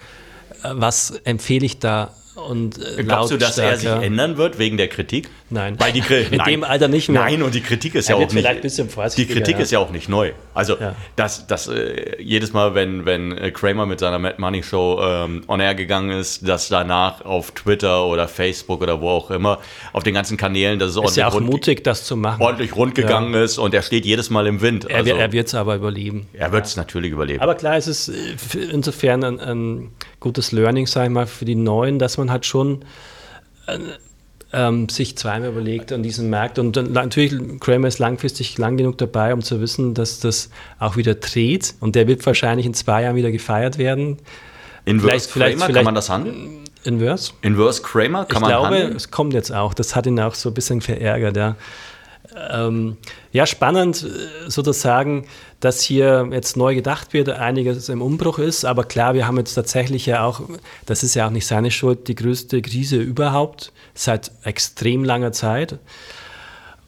äh, 0.62 0.70
was 0.74 1.10
empfehle 1.24 1.66
ich 1.66 1.80
da 1.80 2.14
und 2.36 2.78
äh, 2.78 3.04
Glaubst 3.04 3.32
du, 3.32 3.38
dass 3.38 3.58
er 3.58 3.78
sich 3.78 3.90
ändern 3.90 4.38
wird 4.38 4.58
wegen 4.58 4.78
der 4.78 4.88
Kritik? 4.88 5.30
Nein. 5.52 5.80
Weil 5.80 5.92
die 5.92 6.00
In 6.00 6.38
nein. 6.38 6.50
dem 6.50 6.64
Alter 6.64 6.88
nicht 6.88 7.10
mehr. 7.10 7.22
Nein, 7.22 7.44
und 7.44 7.54
die 7.54 7.62
Kritik 7.62 7.96
ist 7.96 8.10
er 8.10 8.18
ja 8.18 8.26
auch 8.26 8.32
nicht. 8.32 8.46
Ein 8.46 8.62
bisschen 8.62 8.90
die 9.18 9.26
Kritik 9.26 9.56
ja. 9.56 9.62
ist 9.62 9.72
ja 9.72 9.80
auch 9.80 9.92
nicht 9.92 10.08
neu. 10.08 10.32
Also, 10.54 10.78
ja. 10.80 10.96
dass, 11.16 11.46
dass 11.46 11.68
äh, 11.68 12.22
jedes 12.22 12.54
Mal, 12.54 12.74
wenn, 12.74 13.06
wenn 13.06 13.38
äh, 13.38 13.52
Kramer 13.52 13.86
mit 13.86 14.00
seiner 14.00 14.18
Mad 14.18 14.36
Money 14.38 14.64
Show 14.64 15.00
ähm, 15.04 15.44
on 15.48 15.60
air 15.60 15.76
gegangen 15.76 16.12
ist, 16.12 16.48
dass 16.48 16.70
danach 16.70 17.26
auf 17.26 17.52
Twitter 17.52 18.06
oder 18.06 18.28
Facebook 18.28 18.82
oder 18.82 19.02
wo 19.02 19.10
auch 19.10 19.30
immer, 19.30 19.60
auf 19.92 20.04
den 20.04 20.14
ganzen 20.14 20.38
Kanälen, 20.38 20.80
dass 20.80 20.96
es 20.96 21.04
ist 21.04 21.18
ja 21.18 21.28
auch 21.28 21.36
rund, 21.36 21.48
mutig, 21.48 21.84
das 21.84 22.06
zu 22.06 22.16
machen. 22.16 22.42
Ordentlich 22.42 22.76
rund 22.76 22.96
gegangen 22.96 23.34
ja. 23.34 23.44
ist 23.44 23.58
und 23.58 23.74
er 23.74 23.82
steht 23.82 24.06
jedes 24.06 24.30
Mal 24.30 24.48
im 24.48 24.62
Wind. 24.62 24.90
Also, 24.90 25.12
er 25.16 25.32
wird 25.32 25.48
es 25.48 25.56
aber 25.56 25.76
überleben. 25.76 26.28
Er 26.34 26.52
wird 26.52 26.66
es 26.66 26.78
natürlich 26.78 27.12
überleben. 27.12 27.42
Aber 27.42 27.56
klar, 27.56 27.76
es 27.76 27.88
ist 27.88 28.10
äh, 28.10 28.60
insofern 28.72 29.24
ein, 29.24 29.40
ein 29.40 29.92
gutes 30.20 30.52
Learning, 30.52 30.88
sage 30.88 31.08
ich 31.08 31.12
mal, 31.12 31.28
für 31.28 31.46
die 31.46 31.56
Neuen, 31.56 32.00
dass 32.00 32.18
man 32.18 32.32
halt 32.32 32.46
schon 32.46 32.86
äh, 33.68 33.78
ähm, 34.54 34.90
sich 34.90 35.18
zweimal 35.18 35.50
überlegt 35.50 35.92
an 35.92 36.04
diesem 36.04 36.30
Markt. 36.30 36.60
Und 36.60 36.76
dann, 36.76 36.92
natürlich, 36.92 37.60
Kramer 37.60 37.88
ist 37.88 38.00
langfristig 38.00 38.58
lang 38.58 38.78
genug 38.78 38.98
dabei, 38.98 39.34
um 39.34 39.42
zu 39.42 39.62
wissen, 39.62 39.94
dass 39.94 40.20
das 40.20 40.50
auch 40.80 40.98
wieder 40.98 41.16
dreht. 41.16 41.76
Und 41.80 41.96
der 41.96 42.08
wird 42.08 42.26
wahrscheinlich 42.26 42.66
in 42.66 42.74
zwei 42.74 43.04
Jahren 43.04 43.16
wieder 43.16 43.32
gefeiert 43.32 43.78
werden. 43.78 44.18
Inverse 44.86 45.30
vielleicht, 45.30 45.32
Kramer, 45.32 45.34
vielleicht, 45.34 45.64
vielleicht, 45.64 45.76
kann 45.76 45.86
man 45.86 45.96
das 45.96 46.10
handeln? 46.10 46.62
Inverse? 46.84 47.34
Inverse 47.42 47.82
Kramer, 47.82 48.26
kann 48.26 48.38
ich 48.38 48.42
man 48.42 48.50
glaube, 48.50 48.68
handeln? 48.68 48.96
es 48.96 49.12
kommt 49.12 49.34
jetzt 49.34 49.54
auch. 49.54 49.74
Das 49.74 49.96
hat 49.96 50.08
ihn 50.08 50.20
auch 50.20 50.34
so 50.34 50.50
ein 50.50 50.54
bisschen 50.54 50.82
verärgert, 50.82 51.38
ja. 51.38 51.56
Ähm, 52.36 52.98
ja, 53.32 53.46
spannend 53.46 54.04
äh, 54.04 54.50
sozusagen, 54.50 55.28
dass 55.60 55.82
hier 55.82 56.30
jetzt 56.32 56.58
neu 56.58 56.76
gedacht 56.76 57.14
wird, 57.14 57.30
einiges 57.30 57.90
im 57.90 58.02
Umbruch 58.02 58.40
ist. 58.40 58.66
Aber 58.66 58.84
klar, 58.84 59.14
wir 59.14 59.28
haben 59.28 59.38
jetzt 59.38 59.54
tatsächlich 59.54 60.06
ja 60.06 60.26
auch, 60.26 60.42
das 60.86 61.04
ist 61.04 61.16
ja 61.16 61.28
auch 61.28 61.32
nicht 61.32 61.46
seine 61.46 61.72
Schuld, 61.72 62.08
die 62.08 62.16
größte 62.16 62.62
Krise 62.62 62.98
überhaupt 62.98 63.72
seit 63.94 64.32
extrem 64.44 65.04
langer 65.04 65.32
Zeit. 65.32 65.80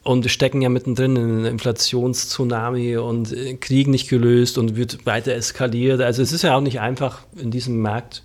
Und 0.02 0.22
wir 0.22 0.30
stecken 0.30 0.60
ja 0.60 0.68
mittendrin 0.68 1.16
in 1.16 1.22
einem 1.22 1.46
Inflationstsunami 1.46 2.98
und 2.98 3.32
äh, 3.32 3.54
Krieg 3.54 3.88
nicht 3.88 4.08
gelöst 4.08 4.58
und 4.58 4.76
wird 4.76 5.06
weiter 5.06 5.32
eskaliert. 5.32 6.00
Also 6.00 6.22
es 6.22 6.32
ist 6.32 6.42
ja 6.42 6.56
auch 6.56 6.60
nicht 6.60 6.80
einfach 6.80 7.20
in 7.36 7.50
diesem 7.50 7.80
Markt 7.80 8.22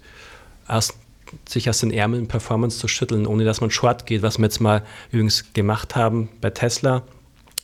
aus, 0.68 0.94
sich 1.48 1.70
aus 1.70 1.80
den 1.80 1.92
Ärmeln 1.92 2.28
Performance 2.28 2.80
zu 2.80 2.88
schütteln, 2.88 3.26
ohne 3.26 3.46
dass 3.46 3.62
man 3.62 3.72
short 3.72 4.06
geht, 4.06 4.22
was 4.22 4.38
wir 4.38 4.46
jetzt 4.46 4.60
mal 4.60 4.84
übrigens 5.12 5.54
gemacht 5.54 5.96
haben 5.96 6.30
bei 6.42 6.50
Tesla. 6.50 7.04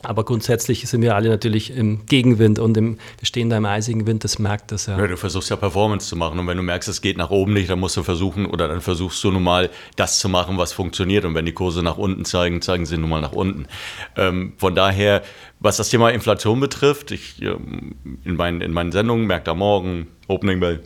Aber 0.04 0.24
grundsätzlich 0.24 0.88
sind 0.88 1.02
wir 1.02 1.16
alle 1.16 1.30
natürlich 1.30 1.76
im 1.76 2.06
Gegenwind 2.06 2.60
und 2.60 2.78
im, 2.78 2.98
wir 3.18 3.26
stehen 3.26 3.50
da 3.50 3.58
im 3.58 3.66
eisigen 3.66 4.06
Wind 4.06 4.24
des 4.24 4.40
Marktes. 4.40 4.86
Ja. 4.86 4.98
ja. 4.98 5.08
du 5.08 5.18
versuchst 5.18 5.50
ja 5.50 5.56
Performance 5.56 6.08
zu 6.08 6.16
machen 6.16 6.38
und 6.38 6.48
wenn 6.48 6.58
du 6.58 6.64
merkst, 6.64 6.88
es 6.90 7.02
geht 7.02 7.18
nach 7.18 7.32
oben 7.32 7.54
nicht, 7.54 7.70
dann 7.70 7.80
musst 7.80 7.98
du 7.98 8.04
versuchen 8.04 8.46
oder 8.46 8.68
dann 8.68 8.82
versuchst 8.82 9.24
du 9.24 9.32
nun 9.32 9.44
mal 9.44 9.70
das 9.96 10.20
zu 10.20 10.30
machen, 10.30 10.58
was 10.58 10.74
funktioniert. 10.74 11.26
Und 11.26 11.34
wenn 11.34 11.46
die 11.46 11.54
Kurse 11.54 11.82
nach 11.82 11.98
unten 11.98 12.26
zeigen, 12.26 12.62
zeigen 12.62 12.86
sie 12.86 12.98
nun 12.98 13.10
mal 13.10 13.22
nach 13.22 13.32
unten. 13.32 13.68
Ähm, 14.16 14.54
von 14.58 14.76
daher, 14.76 15.24
was 15.60 15.78
das 15.78 15.90
Thema 15.90 16.10
Inflation 16.10 16.60
betrifft, 16.60 17.12
ich 17.12 17.42
ähm, 17.42 17.96
in, 18.24 18.36
meinen, 18.36 18.62
in 18.62 18.74
meinen 18.74 18.92
Sendungen, 18.92 19.26
merkt 19.26 19.48
am 19.48 19.60
Morgen, 19.60 20.08
Opening 20.28 20.60
Bell, 20.60 20.84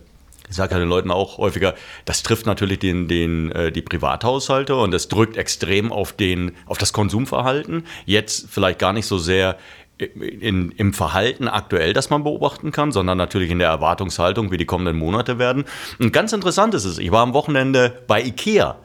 ich 0.49 0.55
sage 0.55 0.73
ja 0.73 0.79
den 0.79 0.89
Leuten 0.89 1.11
auch 1.11 1.37
häufiger, 1.37 1.75
das 2.05 2.23
trifft 2.23 2.45
natürlich 2.45 2.79
den, 2.79 3.07
den, 3.07 3.51
äh, 3.51 3.71
die 3.71 3.81
Privathaushalte 3.81 4.75
und 4.75 4.91
das 4.91 5.07
drückt 5.07 5.37
extrem 5.37 5.91
auf, 5.91 6.11
den, 6.13 6.53
auf 6.65 6.77
das 6.77 6.91
Konsumverhalten. 6.91 7.85
Jetzt 8.05 8.47
vielleicht 8.49 8.79
gar 8.79 8.93
nicht 8.93 9.05
so 9.05 9.17
sehr 9.17 9.57
in, 9.99 10.71
im 10.71 10.93
Verhalten 10.93 11.47
aktuell, 11.47 11.93
das 11.93 12.09
man 12.09 12.23
beobachten 12.23 12.71
kann, 12.71 12.91
sondern 12.91 13.17
natürlich 13.17 13.51
in 13.51 13.59
der 13.59 13.67
Erwartungshaltung, 13.67 14.49
wie 14.51 14.57
die 14.57 14.65
kommenden 14.65 14.97
Monate 14.97 15.37
werden. 15.39 15.65
Und 15.99 16.13
ganz 16.13 16.31
interessant 16.33 16.73
ist 16.73 16.85
es, 16.85 16.97
ich 16.97 17.11
war 17.11 17.21
am 17.21 17.33
Wochenende 17.33 18.01
bei 18.07 18.23
Ikea 18.23 18.77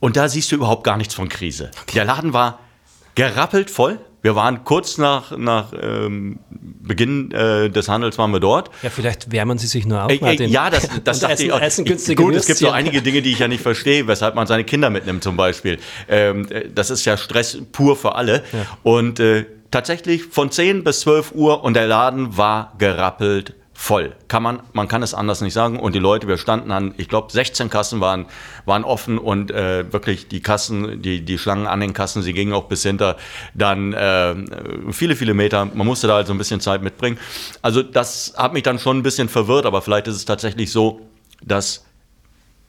und 0.00 0.16
da 0.16 0.28
siehst 0.28 0.52
du 0.52 0.56
überhaupt 0.56 0.84
gar 0.84 0.98
nichts 0.98 1.14
von 1.14 1.28
Krise. 1.28 1.70
Der 1.94 2.04
Laden 2.04 2.34
war 2.34 2.60
gerappelt 3.14 3.70
voll. 3.70 3.98
Wir 4.24 4.34
waren 4.34 4.64
kurz 4.64 4.96
nach, 4.96 5.36
nach 5.36 5.74
ähm, 5.78 6.38
Beginn 6.50 7.30
äh, 7.30 7.68
des 7.68 7.90
Handels 7.90 8.16
waren 8.16 8.30
wir 8.30 8.40
dort. 8.40 8.70
Ja, 8.82 8.88
vielleicht 8.88 9.30
wärmen 9.30 9.58
sie 9.58 9.66
sich 9.66 9.84
nur 9.84 10.02
auf, 10.02 10.18
Martin. 10.18 10.48
Äh, 10.48 10.50
ja, 10.50 10.70
das, 10.70 10.88
das 11.04 11.20
dachte 11.20 11.34
essen, 11.34 11.44
ich 11.44 11.52
auch. 11.52 11.60
Essen 11.60 11.84
günstige 11.84 12.22
Gut, 12.22 12.34
es 12.34 12.46
gibt 12.46 12.58
so 12.58 12.70
einige 12.70 13.02
Dinge, 13.02 13.20
die 13.20 13.32
ich 13.32 13.40
ja 13.40 13.48
nicht 13.48 13.62
verstehe, 13.62 14.06
weshalb 14.06 14.34
man 14.34 14.46
seine 14.46 14.64
Kinder 14.64 14.88
mitnimmt 14.88 15.22
zum 15.22 15.36
Beispiel. 15.36 15.78
Ähm, 16.08 16.46
das 16.74 16.88
ist 16.88 17.04
ja 17.04 17.18
Stress 17.18 17.58
pur 17.70 17.96
für 17.96 18.14
alle. 18.14 18.44
Ja. 18.54 18.66
Und 18.82 19.20
äh, 19.20 19.44
tatsächlich 19.70 20.24
von 20.24 20.50
10 20.50 20.84
bis 20.84 21.00
12 21.00 21.32
Uhr 21.32 21.62
und 21.62 21.74
der 21.74 21.86
Laden 21.86 22.38
war 22.38 22.72
gerappelt 22.78 23.52
voll. 23.84 24.16
Kann 24.28 24.42
man, 24.42 24.62
man 24.72 24.88
kann 24.88 25.02
es 25.02 25.12
anders 25.12 25.42
nicht 25.42 25.52
sagen. 25.52 25.78
Und 25.78 25.94
die 25.94 25.98
Leute, 25.98 26.26
wir 26.26 26.38
standen 26.38 26.72
an, 26.72 26.94
ich 26.96 27.06
glaube, 27.06 27.30
16 27.30 27.68
Kassen 27.68 28.00
waren, 28.00 28.24
waren 28.64 28.82
offen 28.82 29.18
und 29.18 29.50
äh, 29.50 29.92
wirklich 29.92 30.26
die 30.26 30.40
Kassen, 30.40 31.02
die, 31.02 31.22
die 31.22 31.36
Schlangen 31.36 31.66
an 31.66 31.80
den 31.80 31.92
Kassen, 31.92 32.22
sie 32.22 32.32
gingen 32.32 32.54
auch 32.54 32.64
bis 32.64 32.82
hinter 32.82 33.18
dann 33.52 33.92
äh, 33.92 34.36
viele, 34.90 35.16
viele 35.16 35.34
Meter. 35.34 35.66
Man 35.66 35.86
musste 35.86 36.06
da 36.06 36.16
also 36.16 36.32
ein 36.32 36.38
bisschen 36.38 36.60
Zeit 36.60 36.82
mitbringen. 36.82 37.18
Also 37.60 37.82
das 37.82 38.32
hat 38.38 38.54
mich 38.54 38.62
dann 38.62 38.78
schon 38.78 38.96
ein 38.96 39.02
bisschen 39.02 39.28
verwirrt, 39.28 39.66
aber 39.66 39.82
vielleicht 39.82 40.08
ist 40.08 40.16
es 40.16 40.24
tatsächlich 40.24 40.72
so, 40.72 41.02
dass 41.42 41.84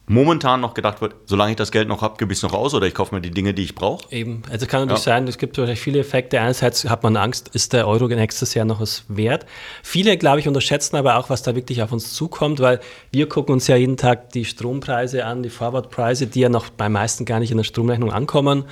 momentan 0.07 0.61
noch 0.61 0.73
gedacht 0.73 1.01
wird, 1.01 1.15
solange 1.25 1.51
ich 1.51 1.57
das 1.57 1.71
Geld 1.71 1.87
noch 1.87 2.01
habe, 2.01 2.17
gebe 2.17 2.31
ich 2.31 2.39
es 2.39 2.43
noch 2.43 2.53
aus 2.53 2.73
oder 2.73 2.85
ich 2.85 2.93
kaufe 2.93 3.15
mir 3.15 3.21
die 3.21 3.31
Dinge, 3.31 3.53
die 3.53 3.63
ich 3.63 3.75
brauche. 3.75 4.11
Eben, 4.11 4.43
also 4.51 4.67
kann 4.67 4.81
natürlich 4.81 5.05
ja. 5.05 5.13
sein, 5.13 5.27
es 5.27 5.37
gibt 5.37 5.57
wahrscheinlich 5.57 5.79
viele 5.79 5.99
Effekte. 5.99 6.39
Einerseits 6.39 6.87
hat 6.87 7.03
man 7.03 7.17
Angst, 7.17 7.49
ist 7.53 7.73
der 7.73 7.87
Euro 7.87 8.07
nächstes 8.07 8.53
Jahr 8.53 8.65
noch 8.65 8.79
was 8.79 9.05
wert? 9.07 9.45
Viele, 9.83 10.17
glaube 10.17 10.39
ich, 10.39 10.47
unterschätzen 10.47 10.95
aber 10.95 11.17
auch, 11.17 11.29
was 11.29 11.43
da 11.43 11.55
wirklich 11.55 11.81
auf 11.81 11.91
uns 11.91 12.13
zukommt, 12.13 12.59
weil 12.59 12.79
wir 13.11 13.27
gucken 13.27 13.53
uns 13.53 13.67
ja 13.67 13.75
jeden 13.75 13.97
Tag 13.97 14.31
die 14.31 14.45
Strompreise 14.45 15.25
an, 15.25 15.43
die 15.43 15.49
Forwardpreise, 15.49 16.27
die 16.27 16.41
ja 16.41 16.49
noch 16.49 16.69
bei 16.69 16.89
meisten 16.89 17.25
gar 17.25 17.39
nicht 17.39 17.51
in 17.51 17.57
der 17.57 17.63
Stromrechnung 17.63 18.11
ankommen. 18.11 18.65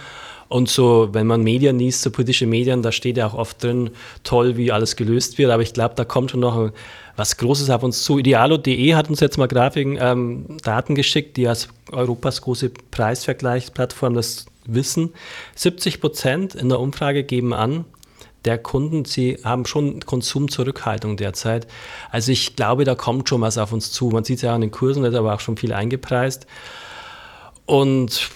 Und 0.54 0.70
so, 0.70 1.10
wenn 1.14 1.26
man 1.26 1.42
Medien 1.42 1.80
liest, 1.80 2.04
so 2.04 2.12
politische 2.12 2.46
Medien, 2.46 2.84
da 2.84 2.92
steht 2.92 3.18
ja 3.18 3.26
auch 3.26 3.34
oft 3.34 3.64
drin, 3.64 3.90
toll, 4.24 4.56
wie 4.56 4.72
alles 4.72 4.96
gelöst 4.96 5.40
wird. 5.40 5.50
Aber 5.50 5.64
ich 5.64 5.74
glaube, 5.74 5.96
da 5.96 6.06
kommt 6.06 6.30
schon 6.30 6.42
noch 6.42 6.70
was 7.16 7.38
Großes 7.38 7.72
auf 7.72 7.82
uns 7.82 8.04
zu. 8.04 8.20
Idealo.de 8.20 8.94
hat 8.94 9.10
uns 9.10 9.20
jetzt 9.20 9.40
mal 9.40 9.48
Grafiken, 9.48 9.98
ähm, 10.00 10.58
Daten 10.62 10.94
geschickt, 10.94 11.38
die 11.38 11.48
als 11.48 11.70
Europas 11.92 12.44
große 12.44 12.70
Preisvergleichsplattform 12.92 14.14
das 14.14 14.46
wissen. 14.68 15.14
70 15.56 16.00
Prozent 16.00 16.54
in 16.54 16.70
der 16.70 16.80
Umfrage 16.80 17.24
geben 17.24 17.56
an, 17.56 17.86
der 18.46 18.60
Kunden, 18.60 19.06
sie 19.06 19.40
haben 19.44 19.66
schon 19.66 20.02
Konsumzurückhaltung 20.02 21.18
derzeit. 21.18 21.66
Also 22.12 22.32
ich 22.32 22.56
glaube, 22.56 22.84
da 22.84 22.94
kommt 22.94 23.28
schon 23.28 23.42
was 23.42 23.58
auf 23.58 23.74
uns 23.74 23.92
zu. 23.92 24.10
Man 24.10 24.24
sieht 24.24 24.36
es 24.36 24.44
ja 24.44 24.54
an 24.54 24.62
den 24.62 24.70
Kursen, 24.70 25.02
da 25.02 25.10
ist 25.10 25.16
aber 25.16 25.34
auch 25.34 25.40
schon 25.40 25.58
viel 25.58 25.74
eingepreist. 25.74 26.46
Und 27.66 28.30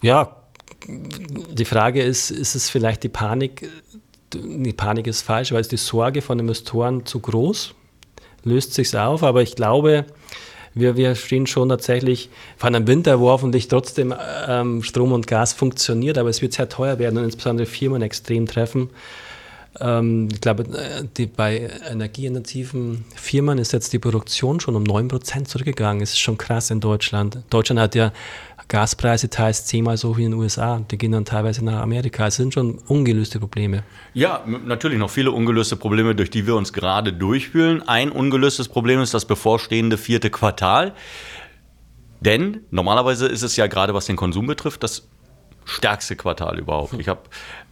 ja, 0.00 0.37
die 0.88 1.64
Frage 1.64 2.02
ist, 2.02 2.30
ist 2.30 2.54
es 2.54 2.70
vielleicht 2.70 3.02
die 3.02 3.08
Panik, 3.08 3.68
die 4.32 4.72
Panik 4.72 5.06
ist 5.06 5.22
falsch, 5.22 5.52
weil 5.52 5.60
es 5.60 5.68
die 5.68 5.76
Sorge 5.76 6.22
von 6.22 6.38
Investoren 6.38 7.04
zu 7.04 7.20
groß, 7.20 7.74
löst 8.44 8.74
sich 8.74 8.96
auf, 8.96 9.22
aber 9.22 9.42
ich 9.42 9.54
glaube, 9.54 10.06
wir, 10.74 10.96
wir 10.96 11.14
stehen 11.14 11.46
schon 11.46 11.68
tatsächlich 11.68 12.30
vor 12.56 12.68
einem 12.68 12.86
Winter, 12.86 13.20
wo 13.20 13.28
hoffentlich 13.28 13.68
trotzdem 13.68 14.14
ähm, 14.46 14.82
Strom 14.82 15.12
und 15.12 15.26
Gas 15.26 15.52
funktioniert, 15.52 16.18
aber 16.18 16.30
es 16.30 16.40
wird 16.40 16.52
sehr 16.52 16.68
teuer 16.68 16.98
werden 16.98 17.18
und 17.18 17.24
insbesondere 17.24 17.66
Firmen 17.66 18.02
extrem 18.02 18.46
treffen. 18.46 18.90
Ähm, 19.80 20.28
ich 20.32 20.40
glaube, 20.40 20.64
die, 21.16 21.26
bei 21.26 21.70
energieintensiven 21.88 23.04
Firmen 23.14 23.58
ist 23.58 23.72
jetzt 23.72 23.92
die 23.92 23.98
Produktion 23.98 24.60
schon 24.60 24.76
um 24.76 24.84
9% 24.84 25.44
zurückgegangen. 25.44 26.00
Das 26.00 26.10
ist 26.10 26.20
schon 26.20 26.38
krass 26.38 26.70
in 26.70 26.80
Deutschland. 26.80 27.38
Deutschland 27.50 27.80
hat 27.80 27.94
ja 27.94 28.12
Gaspreise 28.68 29.30
teils 29.30 29.64
zehnmal 29.64 29.96
so 29.96 30.16
wie 30.18 30.24
in 30.24 30.32
den 30.32 30.40
USA. 30.40 30.84
Die 30.90 30.98
gehen 30.98 31.12
dann 31.12 31.24
teilweise 31.24 31.64
nach 31.64 31.80
Amerika. 31.80 32.26
Es 32.26 32.36
sind 32.36 32.52
schon 32.52 32.78
ungelöste 32.86 33.40
Probleme. 33.40 33.82
Ja, 34.12 34.44
natürlich 34.46 34.98
noch 34.98 35.10
viele 35.10 35.32
ungelöste 35.32 35.76
Probleme, 35.76 36.14
durch 36.14 36.28
die 36.28 36.46
wir 36.46 36.54
uns 36.54 36.74
gerade 36.74 37.12
durchfühlen. 37.12 37.86
Ein 37.88 38.10
ungelöstes 38.12 38.68
Problem 38.68 39.00
ist 39.00 39.14
das 39.14 39.24
bevorstehende 39.24 39.96
vierte 39.96 40.28
Quartal. 40.28 40.94
Denn 42.20 42.60
normalerweise 42.70 43.26
ist 43.26 43.42
es 43.42 43.56
ja 43.56 43.68
gerade, 43.68 43.94
was 43.94 44.06
den 44.06 44.16
Konsum 44.16 44.46
betrifft, 44.46 44.82
das 44.82 45.08
stärkste 45.68 46.16
Quartal 46.16 46.58
überhaupt. 46.58 46.94
Ich 46.94 47.08
habe 47.08 47.20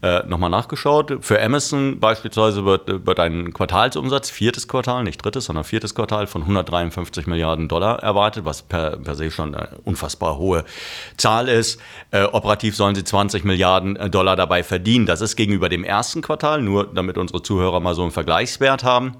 äh, 0.02 0.26
nochmal 0.26 0.50
nachgeschaut. 0.50 1.18
Für 1.22 1.42
Amazon 1.42 1.98
beispielsweise 1.98 2.64
wird, 2.64 3.06
wird 3.06 3.18
ein 3.18 3.52
Quartalsumsatz, 3.54 4.28
viertes 4.28 4.68
Quartal, 4.68 5.02
nicht 5.02 5.24
drittes, 5.24 5.46
sondern 5.46 5.64
viertes 5.64 5.94
Quartal 5.94 6.26
von 6.26 6.42
153 6.42 7.26
Milliarden 7.26 7.68
Dollar 7.68 8.02
erwartet, 8.02 8.44
was 8.44 8.62
per, 8.62 8.98
per 8.98 9.14
se 9.14 9.30
schon 9.30 9.54
eine 9.54 9.78
unfassbar 9.84 10.36
hohe 10.36 10.64
Zahl 11.16 11.48
ist. 11.48 11.80
Äh, 12.10 12.24
operativ 12.24 12.76
sollen 12.76 12.94
sie 12.94 13.04
20 13.04 13.44
Milliarden 13.44 13.96
äh, 13.96 14.10
Dollar 14.10 14.36
dabei 14.36 14.62
verdienen. 14.62 15.06
Das 15.06 15.22
ist 15.22 15.34
gegenüber 15.34 15.68
dem 15.70 15.82
ersten 15.82 16.20
Quartal, 16.20 16.60
nur 16.60 16.92
damit 16.92 17.16
unsere 17.16 17.42
Zuhörer 17.42 17.80
mal 17.80 17.94
so 17.94 18.02
einen 18.02 18.12
Vergleichswert 18.12 18.84
haben 18.84 19.16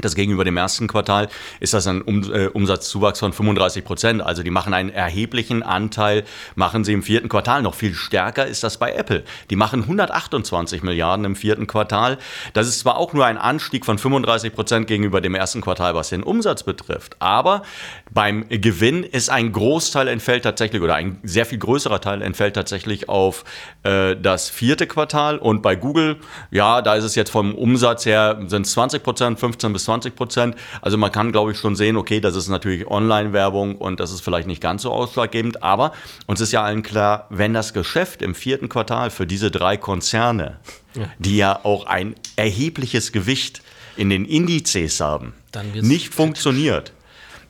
das 0.00 0.14
gegenüber 0.14 0.42
dem 0.42 0.56
ersten 0.56 0.88
Quartal 0.88 1.28
ist 1.60 1.74
das 1.74 1.86
ein 1.86 2.00
um, 2.00 2.22
äh, 2.32 2.46
Umsatzzuwachs 2.46 3.18
von 3.18 3.34
35 3.34 3.84
Prozent. 3.84 4.22
Also 4.22 4.42
die 4.42 4.50
machen 4.50 4.72
einen 4.72 4.88
erheblichen 4.88 5.62
Anteil, 5.62 6.24
machen 6.54 6.82
sie 6.82 6.94
im 6.94 7.02
vierten 7.02 7.28
Quartal. 7.28 7.60
Noch 7.60 7.74
viel 7.74 7.92
stärker 7.92 8.46
ist 8.46 8.64
das 8.64 8.78
bei 8.78 8.94
Apple. 8.94 9.22
Die 9.50 9.56
machen 9.56 9.82
128 9.82 10.82
Milliarden 10.82 11.26
im 11.26 11.36
vierten 11.36 11.66
Quartal. 11.66 12.16
Das 12.54 12.68
ist 12.68 12.78
zwar 12.78 12.96
auch 12.96 13.12
nur 13.12 13.26
ein 13.26 13.36
Anstieg 13.36 13.84
von 13.84 13.98
35 13.98 14.54
Prozent 14.54 14.86
gegenüber 14.86 15.20
dem 15.20 15.34
ersten 15.34 15.60
Quartal, 15.60 15.94
was 15.94 16.08
den 16.08 16.22
Umsatz 16.22 16.62
betrifft. 16.62 17.16
Aber 17.18 17.62
beim 18.10 18.48
Gewinn 18.48 19.04
ist 19.04 19.28
ein 19.28 19.52
Großteil 19.52 20.08
entfällt 20.08 20.44
tatsächlich 20.44 20.80
oder 20.80 20.94
ein 20.94 21.18
sehr 21.22 21.44
viel 21.44 21.58
größerer 21.58 22.00
Teil 22.00 22.22
entfällt 22.22 22.54
tatsächlich 22.54 23.10
auf 23.10 23.44
äh, 23.82 24.16
das 24.16 24.48
vierte 24.48 24.86
Quartal. 24.86 25.36
Und 25.36 25.60
bei 25.60 25.76
Google, 25.76 26.16
ja, 26.50 26.80
da 26.80 26.94
ist 26.94 27.04
es 27.04 27.14
jetzt 27.14 27.30
vom 27.30 27.54
Umsatz 27.54 28.06
her, 28.06 28.40
sind 28.46 28.64
es 28.64 28.72
20 28.72 29.02
Prozent, 29.02 29.38
15 29.38 29.70
bis 29.74 29.81
bis 29.82 29.86
20 29.86 30.14
Prozent. 30.14 30.56
Also 30.80 30.96
man 30.96 31.10
kann, 31.10 31.32
glaube 31.32 31.52
ich, 31.52 31.58
schon 31.58 31.76
sehen, 31.76 31.96
okay, 31.96 32.20
das 32.20 32.36
ist 32.36 32.48
natürlich 32.48 32.86
Online-Werbung 32.86 33.76
und 33.76 34.00
das 34.00 34.12
ist 34.12 34.20
vielleicht 34.20 34.46
nicht 34.46 34.60
ganz 34.60 34.82
so 34.82 34.92
ausschlaggebend, 34.92 35.62
aber 35.62 35.92
uns 36.26 36.40
ist 36.40 36.52
ja 36.52 36.62
allen 36.62 36.82
klar, 36.82 37.26
wenn 37.30 37.52
das 37.52 37.72
Geschäft 37.72 38.22
im 38.22 38.34
vierten 38.34 38.68
Quartal 38.68 39.10
für 39.10 39.26
diese 39.26 39.50
drei 39.50 39.76
Konzerne, 39.76 40.58
ja. 40.94 41.06
die 41.18 41.36
ja 41.36 41.60
auch 41.64 41.86
ein 41.86 42.14
erhebliches 42.36 43.12
Gewicht 43.12 43.62
in 43.96 44.08
den 44.10 44.24
Indizes 44.24 45.00
haben, 45.00 45.34
nicht 45.74 46.14
funktioniert, 46.14 46.92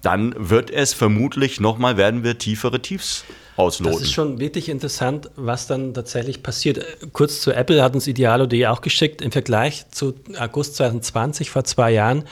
dann 0.00 0.34
wird 0.36 0.70
es 0.70 0.94
vermutlich 0.94 1.60
nochmal, 1.60 1.96
werden 1.96 2.24
wir 2.24 2.38
tiefere 2.38 2.82
Tiefs 2.82 3.24
ausloten. 3.56 3.92
Das 3.92 4.02
ist 4.02 4.12
schon 4.12 4.38
wirklich 4.38 4.68
interessant, 4.68 5.30
was 5.36 5.66
dann 5.66 5.94
tatsächlich 5.94 6.42
passiert. 6.42 6.84
Kurz 7.12 7.40
zu 7.40 7.52
Apple 7.52 7.82
hat 7.82 7.94
uns 7.94 8.06
Idealo.de 8.06 8.66
auch 8.66 8.80
geschickt, 8.80 9.22
im 9.22 9.32
Vergleich 9.32 9.88
zu 9.90 10.14
August 10.38 10.76
2020, 10.76 11.50
vor 11.50 11.64
zwei 11.64 11.92
Jahren, 11.92 12.24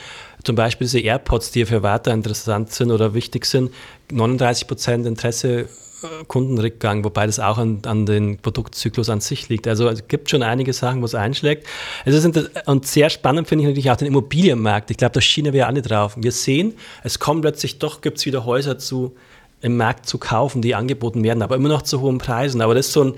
zum 0.43 0.55
Beispiel 0.55 0.85
diese 0.85 0.99
AirPods, 0.99 1.51
die 1.51 1.65
für 1.65 1.83
Warter 1.83 2.13
interessant 2.13 2.71
sind 2.71 2.91
oder 2.91 3.13
wichtig 3.13 3.45
sind, 3.45 3.71
39 4.11 4.67
Prozent 4.67 5.05
Interesse 5.05 5.67
äh, 6.03 6.25
Kundenrückgang, 6.27 7.03
wobei 7.03 7.27
das 7.27 7.39
auch 7.39 7.57
an, 7.57 7.81
an 7.85 8.05
den 8.05 8.39
Produktzyklus 8.39 9.09
an 9.09 9.21
sich 9.21 9.49
liegt. 9.49 9.67
Also 9.67 9.87
es 9.87 10.07
gibt 10.07 10.29
schon 10.29 10.41
einige 10.41 10.73
Sachen, 10.73 11.01
wo 11.01 11.05
es 11.05 11.15
einschlägt. 11.15 11.67
Es 12.05 12.15
ist 12.15 12.25
und 12.65 12.87
sehr 12.87 13.09
spannend 13.09 13.47
finde 13.47 13.63
ich 13.63 13.69
natürlich 13.69 13.91
auch 13.91 13.97
den 13.97 14.07
Immobilienmarkt. 14.07 14.89
Ich 14.89 14.97
glaube, 14.97 15.13
da 15.13 15.21
schienen 15.21 15.53
wir 15.53 15.67
alle 15.67 15.81
drauf. 15.81 16.15
Wir 16.17 16.31
sehen, 16.31 16.73
es 17.03 17.19
kommen 17.19 17.41
plötzlich 17.41 17.77
doch, 17.77 18.01
gibt 18.01 18.17
es 18.17 18.25
wieder 18.25 18.45
Häuser 18.45 18.79
zu 18.79 19.15
im 19.61 19.77
Markt 19.77 20.07
zu 20.07 20.17
kaufen, 20.17 20.61
die 20.61 20.75
angeboten 20.75 21.23
werden, 21.23 21.41
aber 21.41 21.55
immer 21.55 21.69
noch 21.69 21.83
zu 21.83 22.01
hohen 22.01 22.17
Preisen. 22.17 22.61
Aber 22.61 22.73
das 22.73 22.87
ist 22.87 22.93
so 22.93 23.13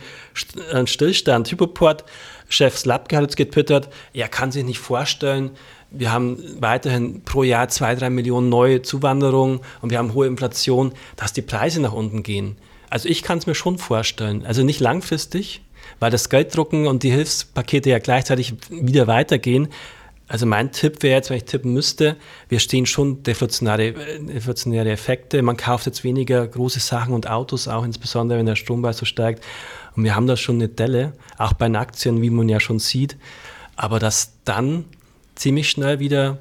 ein, 0.74 0.88
Stillstand. 0.88 1.50
Hypoport, 1.50 2.04
Chef 2.50 2.78
Slapke 2.78 3.16
hat 3.16 3.24
jetzt 3.24 3.38
getwittert, 3.38 3.90
er 4.14 4.28
kann 4.28 4.52
sich 4.52 4.64
nicht 4.64 4.80
vorstellen, 4.80 5.52
wir 5.96 6.12
haben 6.12 6.44
weiterhin 6.60 7.22
pro 7.24 7.44
Jahr 7.44 7.70
zwei, 7.70 7.94
drei 7.94 8.10
Millionen 8.10 8.50
neue 8.50 8.82
Zuwanderungen 8.82 9.60
und 9.82 9.92
wir 9.92 10.00
haben 10.00 10.14
hohe 10.16 10.26
Inflation, 10.26 10.92
dass 11.16 11.34
die 11.34 11.44
Preise 11.44 11.82
nach 11.82 11.94
unten 11.94 12.24
gehen. 12.24 12.58
Also 12.90 13.08
ich 13.08 13.22
kann 13.22 13.38
es 13.38 13.46
mir 13.46 13.56
schon 13.56 13.78
vorstellen. 13.78 14.44
Also 14.46 14.64
nicht 14.64 14.80
langfristig, 14.80 15.62
weil 16.00 16.12
das 16.12 16.30
Gelddrucken 16.30 16.88
und 16.88 17.04
die 17.04 17.12
Hilfspakete 17.12 17.92
ja 17.92 18.00
gleichzeitig 18.00 18.56
wieder 18.70 19.06
weitergehen. 19.08 19.68
Also 20.28 20.46
mein 20.46 20.72
Tipp 20.72 21.04
wäre 21.04 21.16
jetzt, 21.16 21.30
wenn 21.30 21.38
ich 21.38 21.46
tippen 21.46 21.74
müsste, 21.74 22.16
wir 22.48 22.60
stehen 22.60 22.86
schon 22.86 23.24
deflationäre, 23.24 23.94
deflationäre 24.20 24.90
Effekte. 24.90 25.42
Man 25.42 25.58
kauft 25.58 25.86
jetzt 25.86 26.04
weniger 26.04 26.48
große 26.48 26.80
Sachen 26.80 27.14
und 27.14 27.30
Autos, 27.30 27.68
auch 27.68 27.84
insbesondere 27.84 28.40
wenn 28.40 28.46
der 28.46 28.56
Strompreis 28.56 28.98
so 28.98 29.06
steigt. 29.06 29.44
Und 29.96 30.06
wir 30.06 30.16
haben 30.16 30.26
da 30.26 30.38
schon 30.38 30.56
eine 30.56 30.70
Delle, 30.70 31.14
auch 31.38 31.54
bei 31.54 31.68
den 31.68 31.76
Aktien, 31.76 32.22
wie 32.22 32.30
man 32.30 32.48
ja 32.50 32.60
schon 32.60 32.80
sieht. 32.80 33.18
Aber 33.76 34.00
dass 34.00 34.34
dann 34.46 34.86
ziemlich 35.36 35.70
schnell 35.70 36.00
wieder 36.00 36.40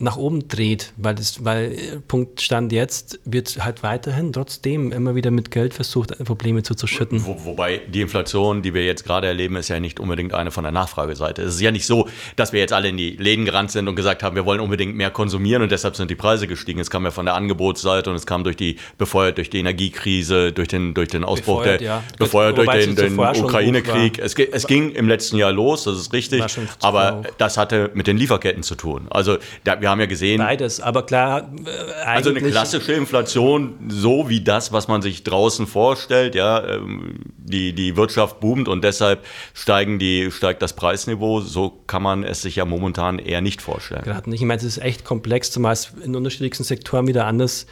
nach 0.00 0.16
oben 0.16 0.48
dreht, 0.48 0.92
weil, 0.96 1.14
das, 1.14 1.44
weil 1.44 1.72
äh, 1.72 1.76
Punkt 2.06 2.40
Stand 2.40 2.72
jetzt 2.72 3.20
wird 3.24 3.64
halt 3.64 3.82
weiterhin 3.82 4.32
trotzdem 4.32 4.92
immer 4.92 5.14
wieder 5.14 5.30
mit 5.30 5.50
Geld 5.50 5.74
versucht, 5.74 6.16
Probleme 6.24 6.62
zuzuschütten. 6.62 7.24
Wo, 7.24 7.44
wobei 7.44 7.82
die 7.86 8.00
Inflation, 8.00 8.62
die 8.62 8.72
wir 8.72 8.84
jetzt 8.84 9.04
gerade 9.04 9.26
erleben, 9.26 9.56
ist 9.56 9.68
ja 9.68 9.78
nicht 9.78 10.00
unbedingt 10.00 10.32
eine 10.32 10.50
von 10.50 10.64
der 10.64 10.72
Nachfrageseite. 10.72 11.42
Es 11.42 11.54
ist 11.54 11.60
ja 11.60 11.70
nicht 11.70 11.86
so, 11.86 12.08
dass 12.36 12.52
wir 12.52 12.60
jetzt 12.60 12.72
alle 12.72 12.88
in 12.88 12.96
die 12.96 13.10
Läden 13.10 13.44
gerannt 13.44 13.70
sind 13.70 13.88
und 13.88 13.94
gesagt 13.94 14.22
haben, 14.22 14.34
wir 14.36 14.46
wollen 14.46 14.60
unbedingt 14.60 14.96
mehr 14.96 15.10
konsumieren 15.10 15.62
und 15.62 15.70
deshalb 15.70 15.96
sind 15.96 16.10
die 16.10 16.16
Preise 16.16 16.46
gestiegen. 16.46 16.80
Es 16.80 16.90
kam 16.90 17.04
ja 17.04 17.10
von 17.10 17.26
der 17.26 17.34
Angebotsseite 17.34 18.08
und 18.08 18.16
es 18.16 18.26
kam 18.26 18.42
durch 18.42 18.56
die, 18.56 18.76
befeuert 18.96 19.36
durch 19.36 19.50
die 19.50 19.58
Energiekrise, 19.58 20.52
durch 20.52 20.68
den, 20.68 20.94
durch 20.94 21.08
den 21.08 21.24
Ausbruch 21.24 21.60
befeuert, 21.60 21.80
der, 21.80 21.86
ja. 21.86 22.02
befeuert 22.18 22.58
durch 22.58 22.70
den, 22.70 22.96
den 22.96 23.18
Ukraine-Krieg. 23.18 24.18
Es, 24.18 24.34
es, 24.34 24.66
ging 24.66 24.92
im 24.92 25.08
letzten 25.08 25.36
Jahr 25.36 25.52
los, 25.52 25.84
das 25.84 25.98
ist 25.98 26.12
richtig, 26.12 26.42
aber 26.80 27.22
das 27.36 27.58
hatte 27.58 27.90
mit 27.92 28.06
den 28.06 28.16
Lieferketten 28.16 28.62
zu 28.62 28.74
tun. 28.74 29.06
Also 29.10 29.36
da, 29.64 29.80
wir 29.80 29.89
haben 29.90 30.00
ja 30.00 30.06
gesehen. 30.06 30.38
Beides, 30.38 30.80
aber 30.80 31.04
klar. 31.04 31.52
Äh, 31.64 32.04
also 32.04 32.30
eine 32.30 32.40
klassische 32.40 32.92
Inflation, 32.92 33.74
so 33.88 34.28
wie 34.28 34.40
das, 34.40 34.72
was 34.72 34.88
man 34.88 35.02
sich 35.02 35.24
draußen 35.24 35.66
vorstellt, 35.66 36.34
ja, 36.34 36.64
ähm, 36.66 37.20
die, 37.36 37.72
die 37.72 37.96
Wirtschaft 37.96 38.40
boomt 38.40 38.68
und 38.68 38.82
deshalb 38.84 39.24
steigen 39.54 39.98
die, 39.98 40.30
steigt 40.30 40.62
das 40.62 40.72
Preisniveau. 40.74 41.40
So 41.40 41.70
kann 41.86 42.02
man 42.02 42.24
es 42.24 42.42
sich 42.42 42.56
ja 42.56 42.64
momentan 42.64 43.18
eher 43.18 43.40
nicht 43.40 43.60
vorstellen. 43.60 44.02
Gerade 44.02 44.30
nicht. 44.30 44.40
Ich 44.40 44.46
meine, 44.46 44.58
es 44.58 44.64
ist 44.64 44.78
echt 44.78 45.04
komplex, 45.04 45.50
zumal 45.50 45.72
es 45.72 45.92
in 46.02 46.14
unterschiedlichsten 46.16 46.64
Sektoren 46.64 47.06
wieder 47.06 47.26
anders, 47.26 47.66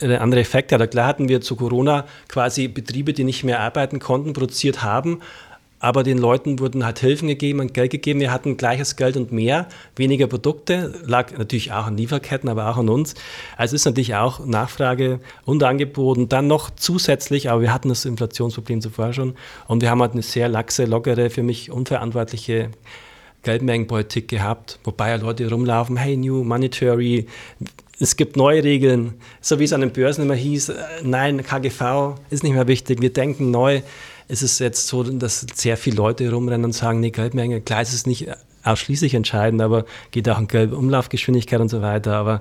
äh, 0.00 0.16
andere 0.16 0.40
Effekte 0.40 0.78
hat. 0.78 0.90
Klar 0.90 1.06
hatten 1.06 1.28
wir 1.28 1.40
zu 1.40 1.56
Corona 1.56 2.06
quasi 2.28 2.68
Betriebe, 2.68 3.12
die 3.12 3.24
nicht 3.24 3.44
mehr 3.44 3.60
arbeiten 3.60 3.98
konnten, 3.98 4.32
produziert 4.32 4.82
haben 4.82 5.20
aber 5.84 6.02
den 6.02 6.16
Leuten 6.16 6.60
wurden 6.60 6.82
halt 6.82 6.98
Hilfen 7.00 7.28
gegeben 7.28 7.60
und 7.60 7.74
Geld 7.74 7.90
gegeben. 7.90 8.18
Wir 8.18 8.32
hatten 8.32 8.56
gleiches 8.56 8.96
Geld 8.96 9.18
und 9.18 9.32
mehr, 9.32 9.68
weniger 9.96 10.26
Produkte, 10.26 10.94
lag 11.04 11.36
natürlich 11.36 11.72
auch 11.72 11.84
an 11.84 11.98
Lieferketten, 11.98 12.48
aber 12.48 12.70
auch 12.70 12.78
an 12.78 12.88
uns. 12.88 13.14
Also 13.58 13.76
ist 13.76 13.84
natürlich 13.84 14.14
auch 14.14 14.46
Nachfrage 14.46 15.20
und 15.44 15.62
Angebot 15.62 16.16
und 16.16 16.32
dann 16.32 16.46
noch 16.46 16.70
zusätzlich, 16.70 17.50
aber 17.50 17.60
wir 17.60 17.74
hatten 17.74 17.90
das 17.90 18.06
Inflationsproblem 18.06 18.80
zuvor 18.80 19.12
schon 19.12 19.34
und 19.68 19.82
wir 19.82 19.90
haben 19.90 20.00
halt 20.00 20.12
eine 20.12 20.22
sehr 20.22 20.48
laxe, 20.48 20.86
lockere, 20.86 21.28
für 21.28 21.42
mich 21.42 21.70
unverantwortliche 21.70 22.70
Geldmengenpolitik 23.42 24.26
gehabt, 24.28 24.78
wobei 24.84 25.10
ja 25.10 25.16
Leute 25.16 25.50
rumlaufen, 25.50 25.98
hey, 25.98 26.16
New 26.16 26.44
Monetary, 26.44 27.26
es 28.00 28.16
gibt 28.16 28.38
neue 28.38 28.64
Regeln, 28.64 29.20
so 29.42 29.58
wie 29.58 29.64
es 29.64 29.74
an 29.74 29.82
den 29.82 29.92
Börsen 29.92 30.22
immer 30.22 30.34
hieß, 30.34 30.70
äh, 30.70 30.74
nein, 31.02 31.44
KGV 31.44 32.14
ist 32.30 32.42
nicht 32.42 32.54
mehr 32.54 32.68
wichtig, 32.68 33.02
wir 33.02 33.12
denken 33.12 33.50
neu 33.50 33.82
ist 34.28 34.42
es 34.42 34.58
jetzt 34.58 34.86
so, 34.86 35.02
dass 35.02 35.46
sehr 35.54 35.76
viele 35.76 35.96
Leute 35.96 36.30
rumrennen 36.30 36.64
und 36.64 36.72
sagen, 36.72 37.00
nee, 37.00 37.10
Geldmenge, 37.10 37.60
klar 37.60 37.82
ist 37.82 37.92
es 37.92 38.06
nicht 38.06 38.28
ausschließlich 38.62 39.14
entscheidend, 39.14 39.60
aber 39.62 39.84
geht 40.10 40.28
auch 40.28 40.38
um 40.38 40.48
gelbe 40.48 40.76
Umlaufgeschwindigkeit 40.76 41.60
und 41.60 41.68
so 41.68 41.82
weiter. 41.82 42.14
Aber 42.14 42.40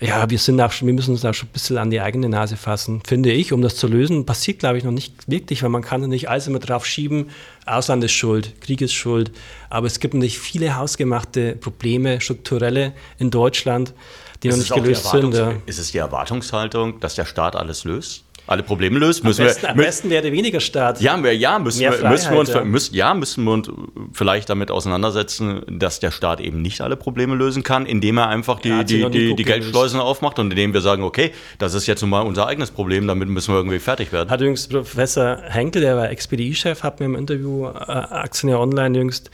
ja, 0.00 0.28
wir 0.28 0.38
sind 0.38 0.60
auch 0.60 0.72
schon, 0.72 0.86
wir 0.86 0.94
müssen 0.94 1.12
uns 1.12 1.24
auch 1.24 1.32
schon 1.32 1.48
ein 1.48 1.52
bisschen 1.52 1.78
an 1.78 1.90
die 1.90 2.00
eigene 2.00 2.28
Nase 2.28 2.56
fassen, 2.56 3.00
finde 3.06 3.30
ich, 3.30 3.52
um 3.52 3.62
das 3.62 3.76
zu 3.76 3.86
lösen. 3.86 4.26
Passiert, 4.26 4.58
glaube 4.58 4.76
ich, 4.76 4.84
noch 4.84 4.90
nicht 4.90 5.30
wirklich, 5.30 5.62
weil 5.62 5.70
man 5.70 5.82
kann 5.82 6.00
nicht 6.08 6.28
alles 6.28 6.48
immer 6.48 6.58
drauf 6.58 6.84
schieben, 6.84 7.30
Ausland 7.64 8.02
ist 8.02 8.12
schuld, 8.12 8.60
Krieg 8.60 8.80
ist 8.80 8.92
schuld. 8.92 9.30
Aber 9.70 9.86
es 9.86 10.00
gibt 10.00 10.14
nicht 10.14 10.38
viele 10.38 10.76
hausgemachte 10.76 11.54
Probleme, 11.54 12.20
strukturelle 12.20 12.92
in 13.18 13.30
Deutschland, 13.30 13.94
die 14.42 14.48
ist 14.48 14.56
noch 14.56 14.76
nicht 14.76 14.84
gelöst 14.84 15.10
sind. 15.10 15.34
Ja. 15.34 15.54
Ist 15.66 15.78
es 15.78 15.92
die 15.92 15.98
Erwartungshaltung, 15.98 16.98
dass 16.98 17.14
der 17.14 17.24
Staat 17.24 17.54
alles 17.54 17.84
löst? 17.84 18.23
Alle 18.46 18.62
Probleme 18.62 18.98
löst, 18.98 19.24
müssen 19.24 19.42
am 19.42 19.46
besten, 19.46 19.62
wir. 19.62 19.70
Am 19.70 19.76
besten 19.76 20.10
wäre 20.10 20.32
weniger 20.32 20.60
Staat. 20.60 21.00
Ja, 21.00 21.22
wir, 21.22 21.34
ja, 21.36 21.58
müssen, 21.58 21.80
wir, 21.80 21.92
Freiheit, 21.92 22.10
müssen 22.10 22.32
wir 22.32 22.38
uns, 22.40 22.48
ja. 22.50 22.64
Müssen, 22.64 22.94
ja, 22.94 23.14
müssen 23.14 23.44
wir 23.44 23.52
uns 23.52 23.70
vielleicht 24.12 24.50
damit 24.50 24.70
auseinandersetzen, 24.70 25.62
dass 25.66 26.00
der 26.00 26.10
Staat 26.10 26.40
eben 26.40 26.60
nicht 26.60 26.80
alle 26.80 26.96
Probleme 26.96 27.34
lösen 27.34 27.62
kann, 27.62 27.86
indem 27.86 28.18
er 28.18 28.28
einfach 28.28 28.60
die, 28.60 28.68
ja, 28.68 28.84
die, 28.84 29.08
die, 29.10 29.34
die 29.34 29.44
Geldschleusen 29.44 29.98
aufmacht 29.98 30.38
und 30.38 30.50
indem 30.50 30.74
wir 30.74 30.82
sagen, 30.82 31.02
okay, 31.02 31.32
das 31.58 31.74
ist 31.74 31.86
jetzt 31.86 32.02
nun 32.02 32.10
mal 32.10 32.20
unser 32.20 32.46
eigenes 32.46 32.70
Problem, 32.70 33.06
damit 33.06 33.28
müssen 33.28 33.54
wir 33.54 33.58
irgendwie 33.58 33.78
fertig 33.78 34.12
werden. 34.12 34.28
Hat 34.28 34.40
übrigens 34.40 34.68
Professor 34.68 35.38
Henkel, 35.48 35.82
der 35.82 35.96
war 35.96 36.10
Ex-BDI-Chef, 36.10 36.82
hat 36.82 37.00
mir 37.00 37.06
im 37.06 37.16
Interview 37.16 37.66
äh, 37.66 37.70
Aktionär 37.70 38.60
Online 38.60 38.98
jüngst 38.98 39.30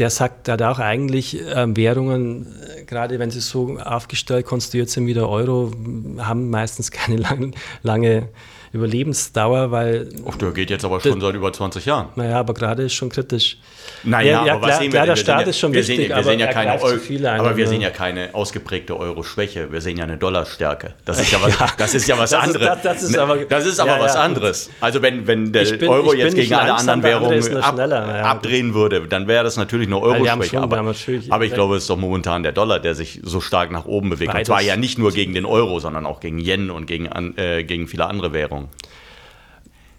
der 0.00 0.10
sagt, 0.10 0.48
auch 0.62 0.78
eigentlich 0.78 1.40
äh, 1.40 1.76
Währungen, 1.76 2.46
äh, 2.78 2.84
gerade 2.84 3.18
wenn 3.18 3.30
sie 3.30 3.40
so 3.40 3.78
aufgestellt, 3.78 4.46
konstruiert 4.46 4.88
sind 4.88 5.06
wie 5.06 5.14
der 5.14 5.28
Euro, 5.28 5.72
haben 6.18 6.50
meistens 6.50 6.90
keine 6.90 7.16
lang, 7.20 7.54
lange 7.82 8.28
Überlebensdauer, 8.72 9.72
weil. 9.72 10.08
Ach, 10.28 10.36
der 10.36 10.52
geht 10.52 10.70
jetzt 10.70 10.84
aber 10.84 11.00
schon 11.00 11.18
das, 11.18 11.22
seit 11.22 11.34
über 11.34 11.52
20 11.52 11.86
Jahren. 11.86 12.08
Naja, 12.14 12.38
aber 12.38 12.54
gerade 12.54 12.84
ist 12.84 12.94
schon 12.94 13.08
kritisch. 13.08 13.58
Naja, 14.04 14.44
ja, 14.46 14.54
aber 14.54 14.68
was 14.68 14.78
sehen 14.78 14.92
wir 14.92 15.00
klar, 15.00 15.06
der 15.06 15.16
Staat 15.16 15.46
ist 15.48 15.58
schon 15.58 15.72
wir 15.72 15.80
wichtig, 15.80 16.08
sehen, 16.08 16.16
wir 16.16 16.22
sehen 16.22 16.38
ja 16.38 16.46
keine 16.46 16.72
aber 16.72 17.56
wir 17.56 17.66
sehen 17.66 17.80
ja 17.80 17.90
keine 17.90 18.32
ausgeprägte 18.32 18.96
Euro-Schwäche. 18.96 19.72
Wir 19.72 19.80
sehen 19.80 19.96
ja 19.96 20.04
eine 20.04 20.16
Dollarstärke. 20.16 20.94
Das 21.04 21.20
ist 21.20 21.32
ja 21.32 21.38
was, 21.42 21.58
ja, 21.58 21.66
das 21.76 21.94
ist 21.94 22.08
ja 22.08 22.16
was 22.16 22.32
anderes. 22.32 22.66
Das, 22.66 22.82
das, 22.82 23.02
ist 23.02 23.18
aber, 23.18 23.36
das 23.38 23.66
ist 23.66 23.80
aber 23.80 23.96
ja, 23.96 24.00
was 24.00 24.16
anderes. 24.16 24.70
Also 24.80 25.02
wenn, 25.02 25.26
wenn 25.26 25.52
der 25.52 25.64
bin, 25.64 25.88
Euro 25.88 26.14
jetzt 26.14 26.36
gegen 26.36 26.54
alle 26.54 26.74
anderen 26.74 27.02
Währungen 27.02 27.56
ab, 27.56 27.78
abdrehen 27.78 28.74
würde, 28.74 29.06
dann 29.08 29.26
wäre 29.26 29.42
das 29.42 29.56
natürlich 29.56 29.88
eine 29.88 30.00
Euro-Schwäche. 30.00 30.60
Aber, 30.60 30.78
aber 30.78 31.44
ich 31.44 31.54
glaube, 31.54 31.76
es 31.76 31.82
ist 31.82 31.90
doch 31.90 31.96
momentan 31.96 32.44
der 32.44 32.52
Dollar, 32.52 32.78
der 32.78 32.94
sich 32.94 33.20
so 33.24 33.40
stark 33.40 33.72
nach 33.72 33.84
oben 33.84 34.10
bewegt. 34.10 34.32
Und 34.32 34.46
zwar 34.46 34.62
ja 34.62 34.76
nicht 34.76 34.98
nur 34.98 35.12
gegen 35.12 35.34
den 35.34 35.44
Euro, 35.44 35.80
sondern 35.80 36.06
auch 36.06 36.20
gegen 36.20 36.38
Yen 36.38 36.70
und 36.70 36.86
gegen, 36.86 37.06
äh, 37.36 37.64
gegen 37.64 37.88
viele 37.88 38.06
andere 38.06 38.32
Währungen. 38.32 38.59
Erfahrung? 38.62 38.68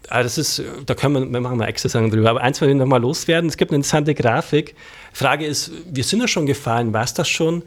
Ah, 0.10 0.24
das 0.24 0.38
ist, 0.38 0.62
da 0.86 0.94
können 0.94 1.14
wir, 1.14 1.32
wir 1.32 1.40
machen 1.40 1.58
mal 1.58 1.68
extra 1.68 1.88
Sachen 1.88 2.12
drüber. 2.12 2.32
Aber 2.32 2.42
eins 2.42 2.60
wollen 2.60 2.72
wir 2.72 2.76
noch 2.76 2.86
mal 2.86 3.02
loswerden. 3.02 3.50
Es 3.50 3.56
gibt 3.56 3.72
eine 3.72 3.78
interessante 3.78 4.14
Grafik. 4.14 4.76
Frage 5.14 5.46
ist, 5.46 5.72
wir 5.90 6.04
sind 6.04 6.20
ja 6.20 6.28
schon 6.28 6.46
gefallen, 6.46 6.92
war 6.92 7.04
es 7.04 7.14
das 7.14 7.30
schon? 7.30 7.64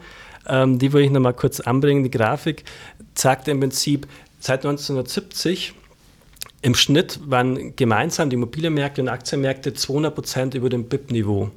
Ähm, 0.47 0.77
die 0.77 0.93
will 0.93 1.03
ich 1.03 1.09
noch 1.09 1.21
mal 1.21 1.33
kurz 1.33 1.59
anbringen. 1.59 2.03
Die 2.03 2.11
Grafik 2.11 2.63
zeigt 3.15 3.47
im 3.47 3.59
Prinzip 3.59 4.07
seit 4.39 4.59
1970 4.59 5.73
im 6.61 6.73
Schnitt 6.73 7.19
waren 7.25 7.75
gemeinsam 7.75 8.31
die 8.31 8.35
Immobilienmärkte 8.35 9.01
und 9.01 9.07
Aktienmärkte 9.07 9.73
200 9.73 10.15
Prozent 10.15 10.55
über 10.55 10.67
dem 10.67 10.85
BIP-Niveau 10.85 11.51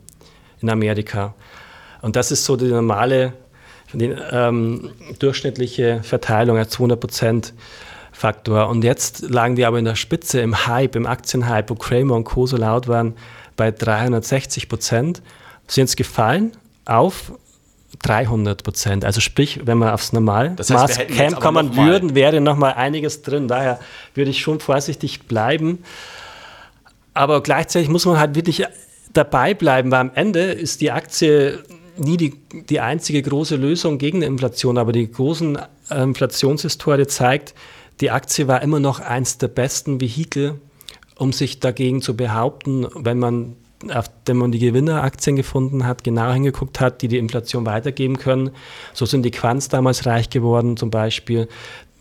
in 0.61 0.69
Amerika. 0.69 1.35
Und 2.03 2.15
das 2.15 2.31
ist 2.31 2.45
so 2.45 2.57
die 2.57 2.67
normale, 2.67 3.33
die 3.95 4.15
ähm, 4.31 4.91
durchschnittliche 5.19 6.01
Verteilung, 6.03 6.63
200 6.63 7.01
Prozent. 7.01 7.55
Faktor. 8.19 8.69
Und 8.69 8.83
jetzt 8.83 9.31
lagen 9.31 9.55
die 9.55 9.65
aber 9.65 9.79
in 9.79 9.85
der 9.85 9.95
Spitze 9.95 10.41
im 10.41 10.67
Hype, 10.67 10.97
im 10.97 11.07
Aktienhype, 11.07 11.71
wo 11.71 11.75
Kramer 11.77 12.17
und 12.17 12.25
Co. 12.25 12.47
so 12.47 12.57
laut 12.57 12.89
waren, 12.89 13.15
bei 13.57 13.71
360 13.71 14.69
Prozent. 14.69 15.23
Sind 15.69 15.83
jetzt 15.83 15.97
gefallen 15.97 16.53
auf 16.85 17.33
300 18.01 18.65
Prozent. 18.65 19.05
Also 19.05 19.21
sprich, 19.21 19.61
wenn 19.65 19.79
man 19.79 19.91
aufs 19.91 20.13
Normalmaß 20.13 20.57
das 20.57 20.71
heißt, 20.71 21.37
kommen 21.37 21.77
würden, 21.77 22.17
wäre 22.17 22.41
noch 22.41 22.57
mal 22.57 22.73
einiges 22.73 23.23
drin. 23.23 23.47
Daher 23.47 23.79
würde 24.15 24.33
ich 24.33 24.41
schon 24.41 24.59
vorsichtig 24.59 25.29
bleiben. 25.29 25.85
Aber 27.15 27.41
gleichzeitig 27.41 27.89
muss 27.89 28.05
man 28.05 28.19
halt 28.19 28.35
wirklich 28.35 28.65
dabei 29.13 29.55
bleiben, 29.55 29.93
weil 29.93 30.01
am 30.01 30.11
Ende 30.15 30.41
ist 30.41 30.81
die 30.81 30.91
Aktie 30.91 31.63
nie 31.97 32.17
die, 32.17 32.35
die 32.69 32.81
einzige 32.81 33.23
große 33.23 33.55
Lösung 33.55 33.99
gegen 33.99 34.21
die 34.21 34.27
Inflation, 34.27 34.77
aber 34.77 34.91
die 34.91 35.11
großen 35.11 35.57
äh, 35.91 36.03
Inflationshistorie 36.03 37.07
zeigt, 37.07 37.55
die 38.01 38.11
Aktie 38.11 38.49
war 38.49 38.63
immer 38.63 38.81
noch 38.81 39.01
eins 39.01 39.39
der 39.39 39.49
besten 39.49 40.01
Vehikel, 40.01 40.61
um 41.17 41.33
sich 41.33 41.61
dagegen 41.61 42.01
zu 42.01 42.17
behaupten, 42.17 42.87
wenn 42.95 43.19
man 43.19 43.57
wenn 44.25 44.37
man 44.37 44.51
die 44.51 44.59
Gewinneraktien 44.59 45.37
gefunden 45.37 45.87
hat, 45.87 46.03
genau 46.03 46.33
hingeguckt 46.33 46.81
hat, 46.81 47.01
die 47.01 47.07
die 47.07 47.19
Inflation 47.19 47.65
weitergeben 47.65 48.19
können. 48.19 48.51
So 48.93 49.07
sind 49.07 49.23
die 49.23 49.31
Quants 49.31 49.69
damals 49.69 50.05
reich 50.05 50.31
geworden 50.31 50.77
zum 50.77 50.91
Beispiel. 50.91 51.49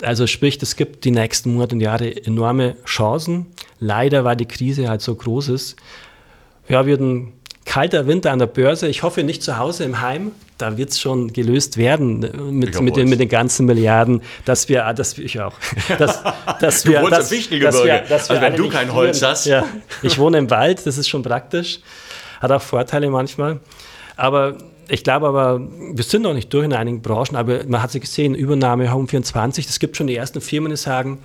Also 0.01 0.25
sprich, 0.25 0.57
es 0.61 0.75
gibt 0.75 1.05
die 1.05 1.11
nächsten 1.11 1.53
Monate 1.53 1.75
und 1.75 1.81
Jahre 1.81 2.25
enorme 2.25 2.77
Chancen. 2.85 3.47
Leider, 3.79 4.23
weil 4.23 4.35
die 4.35 4.47
Krise 4.47 4.89
halt 4.89 5.01
so 5.01 5.13
groß 5.13 5.49
ist. 5.49 5.75
Ja, 6.67 6.87
wir 6.87 6.97
ein 6.97 7.33
kalter 7.65 8.07
Winter 8.07 8.31
an 8.31 8.39
der 8.39 8.47
Börse. 8.47 8.87
Ich 8.87 9.03
hoffe 9.03 9.23
nicht 9.23 9.43
zu 9.43 9.57
Hause 9.57 9.83
im 9.83 10.01
Heim 10.01 10.31
da 10.57 10.77
wird 10.77 10.89
es 10.89 10.99
schon 10.99 11.33
gelöst 11.33 11.77
werden 11.77 12.19
mit, 12.51 12.79
mit, 12.81 12.95
den, 12.95 13.09
mit 13.09 13.19
den 13.19 13.29
ganzen 13.29 13.65
Milliarden, 13.65 14.21
dass 14.45 14.69
wir, 14.69 14.91
dass 14.93 15.17
wir, 15.17 15.25
ich 15.25 15.39
auch, 15.39 15.53
dass, 15.97 16.23
dass 16.59 16.85
wir, 16.85 17.01
du 17.01 17.09
dass, 17.09 17.29
dass, 17.29 17.29
dass 17.29 17.51
wir, 17.51 17.61
dass 17.61 18.29
wir 18.29 18.35
also 18.35 18.41
wenn 18.41 18.55
du 18.55 18.69
kein 18.69 18.93
Holz 18.93 19.21
hast. 19.21 19.45
Ja, 19.45 19.65
ich 20.01 20.17
wohne 20.17 20.37
im 20.37 20.49
Wald, 20.49 20.85
das 20.85 20.97
ist 20.97 21.07
schon 21.07 21.23
praktisch, 21.23 21.79
hat 22.41 22.51
auch 22.51 22.61
Vorteile 22.61 23.09
manchmal, 23.09 23.59
aber 24.15 24.57
ich 24.89 25.03
glaube 25.03 25.27
aber, 25.27 25.59
wir 25.59 26.03
sind 26.03 26.21
noch 26.21 26.33
nicht 26.33 26.53
durch 26.53 26.65
in 26.65 26.73
einigen 26.73 27.01
Branchen, 27.01 27.35
aber 27.35 27.65
man 27.67 27.81
hat 27.81 27.91
sie 27.91 27.99
gesehen, 27.99 28.35
Übernahme 28.35 28.89
Home24, 28.89 29.67
es 29.67 29.79
gibt 29.79 29.97
schon 29.97 30.07
die 30.07 30.15
ersten 30.15 30.41
Firmen, 30.41 30.71
die 30.71 30.77
sagen, 30.77 31.19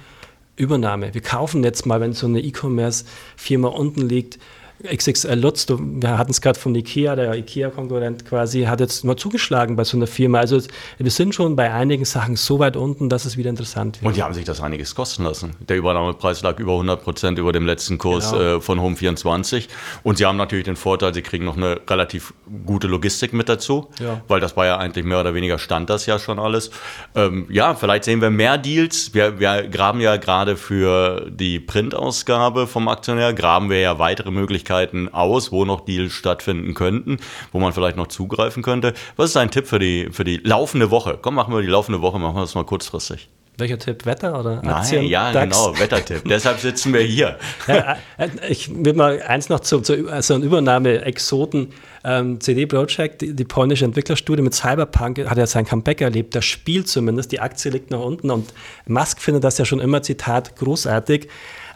Übernahme, 0.56 1.14
wir 1.14 1.22
kaufen 1.22 1.64
jetzt 1.64 1.86
mal, 1.86 2.00
wenn 2.00 2.12
so 2.12 2.26
eine 2.26 2.40
E-Commerce-Firma 2.40 3.68
unten 3.68 4.02
liegt, 4.08 4.38
XXL 4.84 5.38
Lutz, 5.38 5.66
wir 5.68 6.18
hatten 6.18 6.30
es 6.30 6.40
gerade 6.40 6.58
von 6.58 6.74
Ikea, 6.74 7.14
der 7.14 7.34
Ikea-Konkurrent 7.34 8.24
quasi, 8.24 8.62
hat 8.62 8.80
jetzt 8.80 9.04
mal 9.04 9.16
zugeschlagen 9.16 9.76
bei 9.76 9.84
so 9.84 9.96
einer 9.96 10.06
Firma. 10.06 10.38
Also 10.38 10.60
wir 10.98 11.10
sind 11.10 11.34
schon 11.34 11.54
bei 11.54 11.72
einigen 11.72 12.04
Sachen 12.04 12.36
so 12.36 12.58
weit 12.58 12.76
unten, 12.76 13.08
dass 13.08 13.24
es 13.24 13.36
wieder 13.36 13.50
interessant 13.50 14.00
wird. 14.00 14.08
Und 14.08 14.16
die 14.16 14.22
haben 14.22 14.34
sich 14.34 14.44
das 14.44 14.60
einiges 14.60 14.94
kosten 14.94 15.24
lassen. 15.24 15.54
Der 15.68 15.76
Übernahmepreis 15.76 16.42
lag 16.42 16.58
über 16.58 16.72
100 16.72 17.02
Prozent 17.02 17.38
über 17.38 17.52
dem 17.52 17.64
letzten 17.64 17.98
Kurs 17.98 18.32
genau. 18.32 18.56
äh, 18.56 18.60
von 18.60 18.80
Home24. 18.80 19.68
Und 20.02 20.18
sie 20.18 20.26
haben 20.26 20.36
natürlich 20.36 20.64
den 20.64 20.76
Vorteil, 20.76 21.14
sie 21.14 21.22
kriegen 21.22 21.44
noch 21.44 21.56
eine 21.56 21.80
relativ 21.88 22.34
gute 22.66 22.88
Logistik 22.88 23.32
mit 23.32 23.48
dazu, 23.48 23.88
ja. 24.00 24.20
weil 24.26 24.40
das 24.40 24.56
war 24.56 24.66
ja 24.66 24.78
eigentlich 24.78 25.04
mehr 25.04 25.20
oder 25.20 25.34
weniger 25.34 25.58
stand 25.58 25.90
das 25.90 26.06
ja 26.06 26.18
schon 26.18 26.40
alles. 26.40 26.70
Ähm, 27.14 27.46
ja, 27.50 27.74
vielleicht 27.74 28.04
sehen 28.04 28.20
wir 28.20 28.30
mehr 28.30 28.58
Deals. 28.58 29.14
Wir, 29.14 29.38
wir 29.38 29.68
graben 29.68 30.00
ja 30.00 30.16
gerade 30.16 30.56
für 30.56 31.30
die 31.30 31.60
Printausgabe 31.60 32.66
vom 32.66 32.88
Aktionär, 32.88 33.32
graben 33.32 33.70
wir 33.70 33.78
ja 33.78 33.98
weitere 33.98 34.32
Möglichkeiten 34.32 34.71
Möglichkeiten 34.72 35.08
aus, 35.12 35.52
wo 35.52 35.64
noch 35.64 35.84
Deals 35.84 36.12
stattfinden 36.12 36.74
könnten, 36.74 37.18
wo 37.52 37.60
man 37.60 37.72
vielleicht 37.72 37.96
noch 37.96 38.08
zugreifen 38.08 38.62
könnte. 38.62 38.94
Was 39.16 39.26
ist 39.26 39.36
dein 39.36 39.50
Tipp 39.50 39.66
für 39.66 39.78
die, 39.78 40.08
für 40.10 40.24
die 40.24 40.38
laufende 40.38 40.90
Woche? 40.90 41.18
Komm, 41.20 41.34
machen 41.34 41.54
wir 41.54 41.62
die 41.62 41.68
laufende 41.68 42.00
Woche, 42.00 42.18
machen 42.18 42.36
wir 42.36 42.40
das 42.40 42.54
mal 42.54 42.64
kurzfristig. 42.64 43.28
Welcher 43.58 43.78
Tipp? 43.78 44.06
Wetter 44.06 44.40
oder 44.40 44.64
Aktien? 44.64 45.02
Nein, 45.02 45.10
ja, 45.10 45.30
DAX? 45.30 45.44
genau, 45.44 45.78
Wettertipp. 45.78 46.22
Deshalb 46.26 46.58
sitzen 46.58 46.94
wir 46.94 47.02
hier. 47.02 47.36
Ja, 47.68 47.98
äh, 48.16 48.28
ich 48.48 48.70
will 48.74 48.94
mal 48.94 49.20
eins 49.20 49.50
noch 49.50 49.60
zu, 49.60 49.80
zu 49.82 50.08
so 50.22 50.34
einer 50.34 50.44
Übernahme 50.44 51.02
Exoten. 51.04 51.68
Ähm, 52.02 52.40
CD 52.40 52.64
Projekt, 52.64 53.20
die, 53.20 53.36
die, 53.36 53.44
polnische 53.44 53.84
Entwicklerstudie 53.84 54.40
mit 54.40 54.54
Cyberpunk, 54.54 55.28
hat 55.28 55.36
ja 55.36 55.46
sein 55.46 55.66
Comeback 55.66 56.00
erlebt. 56.00 56.34
Das 56.34 56.46
Spiel 56.46 56.86
zumindest, 56.86 57.30
die 57.30 57.40
Aktie 57.40 57.70
liegt 57.70 57.90
nach 57.90 58.00
unten 58.00 58.30
und 58.30 58.54
Musk 58.86 59.20
findet 59.20 59.44
das 59.44 59.58
ja 59.58 59.66
schon 59.66 59.80
immer, 59.80 60.02
Zitat, 60.02 60.56
großartig. 60.56 61.28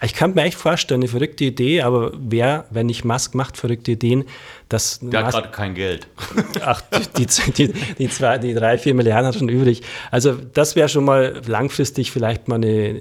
Ich 0.02 0.14
kann 0.14 0.34
mir 0.34 0.42
echt 0.42 0.58
vorstellen, 0.58 1.00
eine 1.00 1.08
verrückte 1.08 1.44
Idee, 1.44 1.82
aber 1.82 2.12
wer, 2.18 2.66
wenn 2.70 2.86
nicht 2.86 3.04
Musk 3.04 3.34
macht 3.34 3.56
verrückte 3.56 3.92
Ideen, 3.92 4.24
das. 4.68 4.98
Der 5.00 5.26
hat 5.26 5.32
gerade 5.32 5.50
kein 5.50 5.74
Geld. 5.74 6.06
Ach, 6.62 6.80
die, 7.16 7.26
die, 7.26 7.72
die, 7.98 8.08
zwei, 8.08 8.38
die 8.38 8.54
drei, 8.54 8.78
vier 8.78 8.94
Milliarden 8.94 9.26
hat 9.26 9.36
schon 9.36 9.48
übrig. 9.48 9.82
Also, 10.10 10.34
das 10.54 10.76
wäre 10.76 10.88
schon 10.88 11.04
mal 11.04 11.40
langfristig 11.46 12.10
vielleicht 12.10 12.48
mal 12.48 12.56
eine 12.56 13.00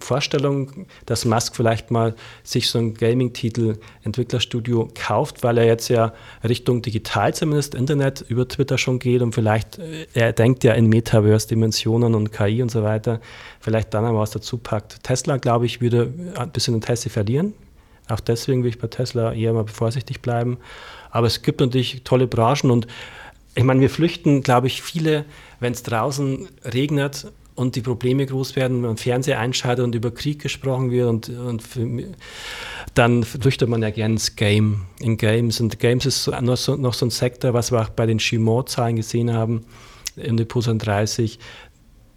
Vorstellung, 0.00 0.86
dass 1.06 1.24
Musk 1.24 1.56
vielleicht 1.56 1.90
mal 1.90 2.14
sich 2.44 2.68
so 2.68 2.78
ein 2.78 2.94
Gaming-Titel 2.94 3.78
Entwicklerstudio 4.04 4.88
kauft, 4.94 5.42
weil 5.42 5.58
er 5.58 5.66
jetzt 5.66 5.88
ja 5.88 6.12
Richtung 6.46 6.82
digital 6.82 7.34
zumindest 7.34 7.74
Internet 7.74 8.24
über 8.28 8.46
Twitter 8.46 8.78
schon 8.78 9.00
geht 9.00 9.22
und 9.22 9.34
vielleicht, 9.34 9.78
äh, 9.78 10.06
er 10.14 10.32
denkt 10.32 10.62
ja 10.64 10.74
in 10.74 10.86
Metaverse-Dimensionen 10.86 12.14
und 12.14 12.32
KI 12.32 12.62
und 12.62 12.70
so 12.70 12.82
weiter, 12.82 13.20
vielleicht 13.60 13.92
dann 13.92 14.04
einmal 14.04 14.22
was 14.22 14.30
dazu 14.30 14.58
packt. 14.58 15.02
Tesla, 15.02 15.36
glaube 15.36 15.66
ich, 15.66 15.80
würde 15.80 16.12
ein 16.36 16.50
bisschen 16.50 16.74
Interesse 16.74 17.10
verlieren. 17.10 17.54
Auch 18.08 18.20
deswegen 18.20 18.62
will 18.62 18.70
ich 18.70 18.78
bei 18.78 18.88
Tesla 18.88 19.32
eher 19.32 19.52
mal 19.52 19.66
vorsichtig 19.66 20.22
bleiben. 20.22 20.58
Aber 21.10 21.26
es 21.26 21.42
gibt 21.42 21.60
natürlich 21.60 22.02
tolle 22.04 22.26
Branchen 22.26 22.70
und 22.70 22.86
ich 23.54 23.64
meine, 23.64 23.80
wir 23.80 23.90
flüchten, 23.90 24.42
glaube 24.42 24.68
ich, 24.68 24.82
viele, 24.82 25.24
wenn 25.58 25.72
es 25.72 25.82
draußen 25.82 26.48
regnet 26.64 27.26
und 27.58 27.74
die 27.74 27.80
Probleme 27.80 28.24
groß 28.24 28.54
werden, 28.54 28.76
wenn 28.76 28.90
man 28.90 28.96
Fernseher 28.96 29.40
einschaltet 29.40 29.84
und 29.84 29.92
über 29.92 30.12
Krieg 30.12 30.40
gesprochen 30.40 30.92
wird 30.92 31.08
und, 31.08 31.28
und 31.28 31.60
für, 31.60 31.86
dann 32.94 33.24
flüchtet 33.24 33.68
man 33.68 33.82
ja 33.82 33.90
gerne 33.90 34.14
ins 34.14 34.36
Game, 34.36 34.82
in 35.00 35.16
Games. 35.16 35.60
Und 35.60 35.80
Games 35.80 36.06
ist 36.06 36.28
noch 36.28 36.56
so, 36.56 36.76
noch 36.76 36.94
so 36.94 37.06
ein 37.06 37.10
Sektor, 37.10 37.54
was 37.54 37.72
wir 37.72 37.80
auch 37.80 37.88
bei 37.88 38.06
den 38.06 38.18
Chimot-Zahlen 38.18 38.94
gesehen 38.94 39.32
haben, 39.32 39.66
in 40.14 40.36
Depot 40.36 40.64
30, 40.64 41.40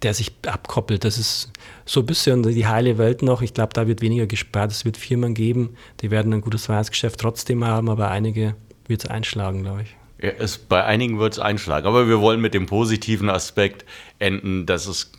der 0.03 0.13
sich 0.13 0.31
abkoppelt. 0.45 1.05
Das 1.05 1.17
ist 1.17 1.51
so 1.85 2.01
ein 2.01 2.05
bisschen 2.05 2.43
die 2.43 2.67
heile 2.67 2.99
Welt 2.99 3.23
noch. 3.23 3.41
Ich 3.41 3.55
glaube, 3.55 3.73
da 3.73 3.87
wird 3.87 4.01
weniger 4.01 4.27
gespart. 4.27 4.71
Es 4.71 4.85
wird 4.85 4.95
Firmen 4.95 5.33
geben, 5.33 5.75
die 6.01 6.11
werden 6.11 6.33
ein 6.33 6.41
gutes 6.41 6.69
Weihnachtsgeschäft 6.69 7.19
trotzdem 7.19 7.65
haben, 7.65 7.89
aber 7.89 8.11
einige 8.11 8.53
wird 8.87 9.05
es 9.05 9.09
einschlagen, 9.09 9.63
glaube 9.63 9.81
ich. 9.81 9.95
Ja, 10.21 10.33
es, 10.37 10.59
bei 10.59 10.83
einigen 10.83 11.17
wird 11.17 11.33
es 11.33 11.39
einschlagen. 11.39 11.87
Aber 11.87 12.07
wir 12.07 12.21
wollen 12.21 12.41
mit 12.41 12.53
dem 12.53 12.67
positiven 12.67 13.31
Aspekt 13.31 13.85
enden, 14.19 14.67
dass 14.67 14.85
es 14.85 15.11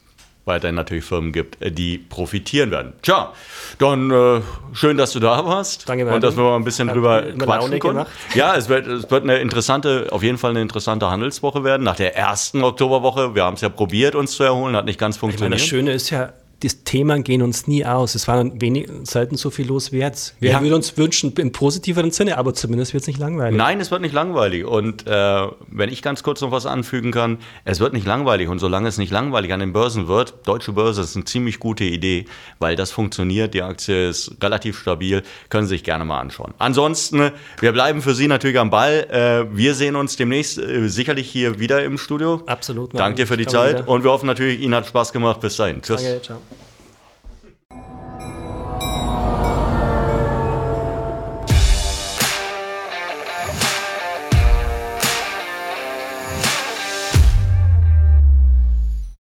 weiterhin 0.44 0.74
natürlich 0.74 1.05
Firmen 1.05 1.33
gibt, 1.33 1.61
äh, 1.62 1.70
die 1.70 1.98
profitieren 1.98 2.70
werden. 2.70 2.92
Tja, 3.02 3.33
dann 3.78 4.11
äh, 4.11 4.40
schön, 4.72 4.96
dass 4.96 5.12
du 5.12 5.20
da 5.20 5.44
warst. 5.46 5.88
Danke, 5.88 6.07
Und 6.07 6.22
dass 6.22 6.37
wir 6.37 6.42
mal 6.42 6.57
ein 6.57 6.64
bisschen 6.64 6.88
Hat 6.88 6.96
drüber 6.96 7.22
quatschen 7.38 7.78
konnten. 7.78 8.07
Ja, 8.35 8.55
es 8.57 8.68
wird, 8.68 8.87
es 8.87 9.11
wird 9.11 9.22
eine 9.24 9.38
interessante, 9.38 10.09
auf 10.11 10.22
jeden 10.22 10.38
Fall 10.38 10.50
eine 10.50 10.61
interessante 10.62 11.09
Handelswoche 11.11 11.64
werden. 11.64 11.85
Nach 11.85 11.96
der 11.96 12.16
ersten 12.16 12.64
Oktoberwoche, 12.64 13.35
wir 13.35 13.44
haben 13.44 13.55
es 13.55 13.61
ja 13.61 13.68
probiert, 13.68 14.14
uns 14.14 14.33
zu 14.33 14.42
erholen, 14.42 14.74
hat 14.76 14.85
nicht 14.85 14.98
ganz 14.98 15.16
Ich 15.16 15.22
meine, 15.22 15.33
funktioniert. 15.33 15.61
das 15.61 15.66
Schöne 15.66 15.92
ist 15.92 16.11
ja, 16.11 16.33
die 16.62 16.68
Themen 16.68 17.25
gehen 17.25 17.42
uns 17.42 17.66
nie 17.66 17.85
aus. 17.85 18.14
Es 18.14 18.29
war 18.29 18.44
wenig, 18.61 18.88
selten 19.05 19.37
so 19.37 19.51
viel 19.51 19.66
los 19.66 19.92
wie 19.92 19.98
jetzt. 19.98 20.35
Wir 20.40 20.53
Ja. 20.53 20.61
würden 20.61 20.75
uns 20.75 20.96
wünschen, 20.96 21.33
im 21.38 21.53
positiveren 21.53 22.11
Sinne, 22.11 22.38
aber 22.38 22.55
zumindest 22.55 22.92
wird 22.94 23.03
es 23.03 23.07
nicht 23.07 23.18
langweilig. 23.18 23.57
Nein, 23.57 23.81
es 23.81 23.90
wird 23.90 24.01
nicht 24.03 24.12
langweilig. 24.14 24.64
Und 24.64 25.07
äh, 25.07 25.46
wenn 25.68 25.90
ich 25.90 26.03
ganz 26.03 26.22
kurz 26.22 26.40
noch 26.40 26.51
was 26.53 26.66
anfügen 26.66 27.11
kann, 27.12 27.38
es 27.64 27.81
wird 27.81 27.92
nicht 27.92 28.07
langweilig. 28.07 28.48
Und 28.48 28.59
solange 28.59 28.88
es 28.88 28.98
nicht 28.98 29.11
langweilig 29.12 29.53
an 29.53 29.61
den 29.61 29.72
Börsen 29.72 30.09
wird, 30.09 30.35
deutsche 30.46 30.72
Börse 30.72 31.03
ist 31.03 31.16
eine 31.16 31.25
ziemlich 31.25 31.59
gute 31.59 31.85
Idee, 31.85 32.27
weil 32.59 32.77
das 32.77 32.90
funktioniert. 32.90 33.55
Die 33.55 33.62
Aktie 33.62 34.09
ist 34.09 34.37
relativ 34.42 34.79
stabil. 34.79 35.22
Können 35.48 35.66
Sie 35.66 35.70
sich 35.75 35.85
gerne 35.85 36.05
mal 36.05 36.20
anschauen. 36.20 36.55
Ansonsten, 36.59 37.33
wir 37.61 37.72
bleiben 37.72 38.03
für 38.03 38.14
Sie 38.14 38.29
natürlich 38.29 38.59
am 38.59 38.70
Ball. 38.70 39.07
Äh, 39.11 39.57
wir 39.57 39.75
sehen 39.75 39.96
uns 39.96 40.16
demnächst 40.16 40.59
äh, 40.59 40.88
sicherlich 40.88 41.29
hier 41.31 41.59
wieder 41.59 41.83
im 41.85 41.98
Studio. 41.98 42.42
Absolut. 42.46 42.94
Danke 42.94 43.16
dir 43.22 43.27
für 43.27 43.37
die 43.37 43.46
Zeit. 43.46 43.79
wieder. 43.81 43.88
Und 43.88 44.05
wir 44.05 44.11
hoffen 44.11 44.27
natürlich, 44.27 44.61
Ihnen 44.61 44.75
hat 44.75 44.87
Spaß 44.87 45.12
gemacht. 45.12 45.40
Bis 45.40 45.57
dahin. 45.57 45.83
Tschüss. 45.83 46.03
Danke, 46.03 46.22
ciao. 46.22 46.38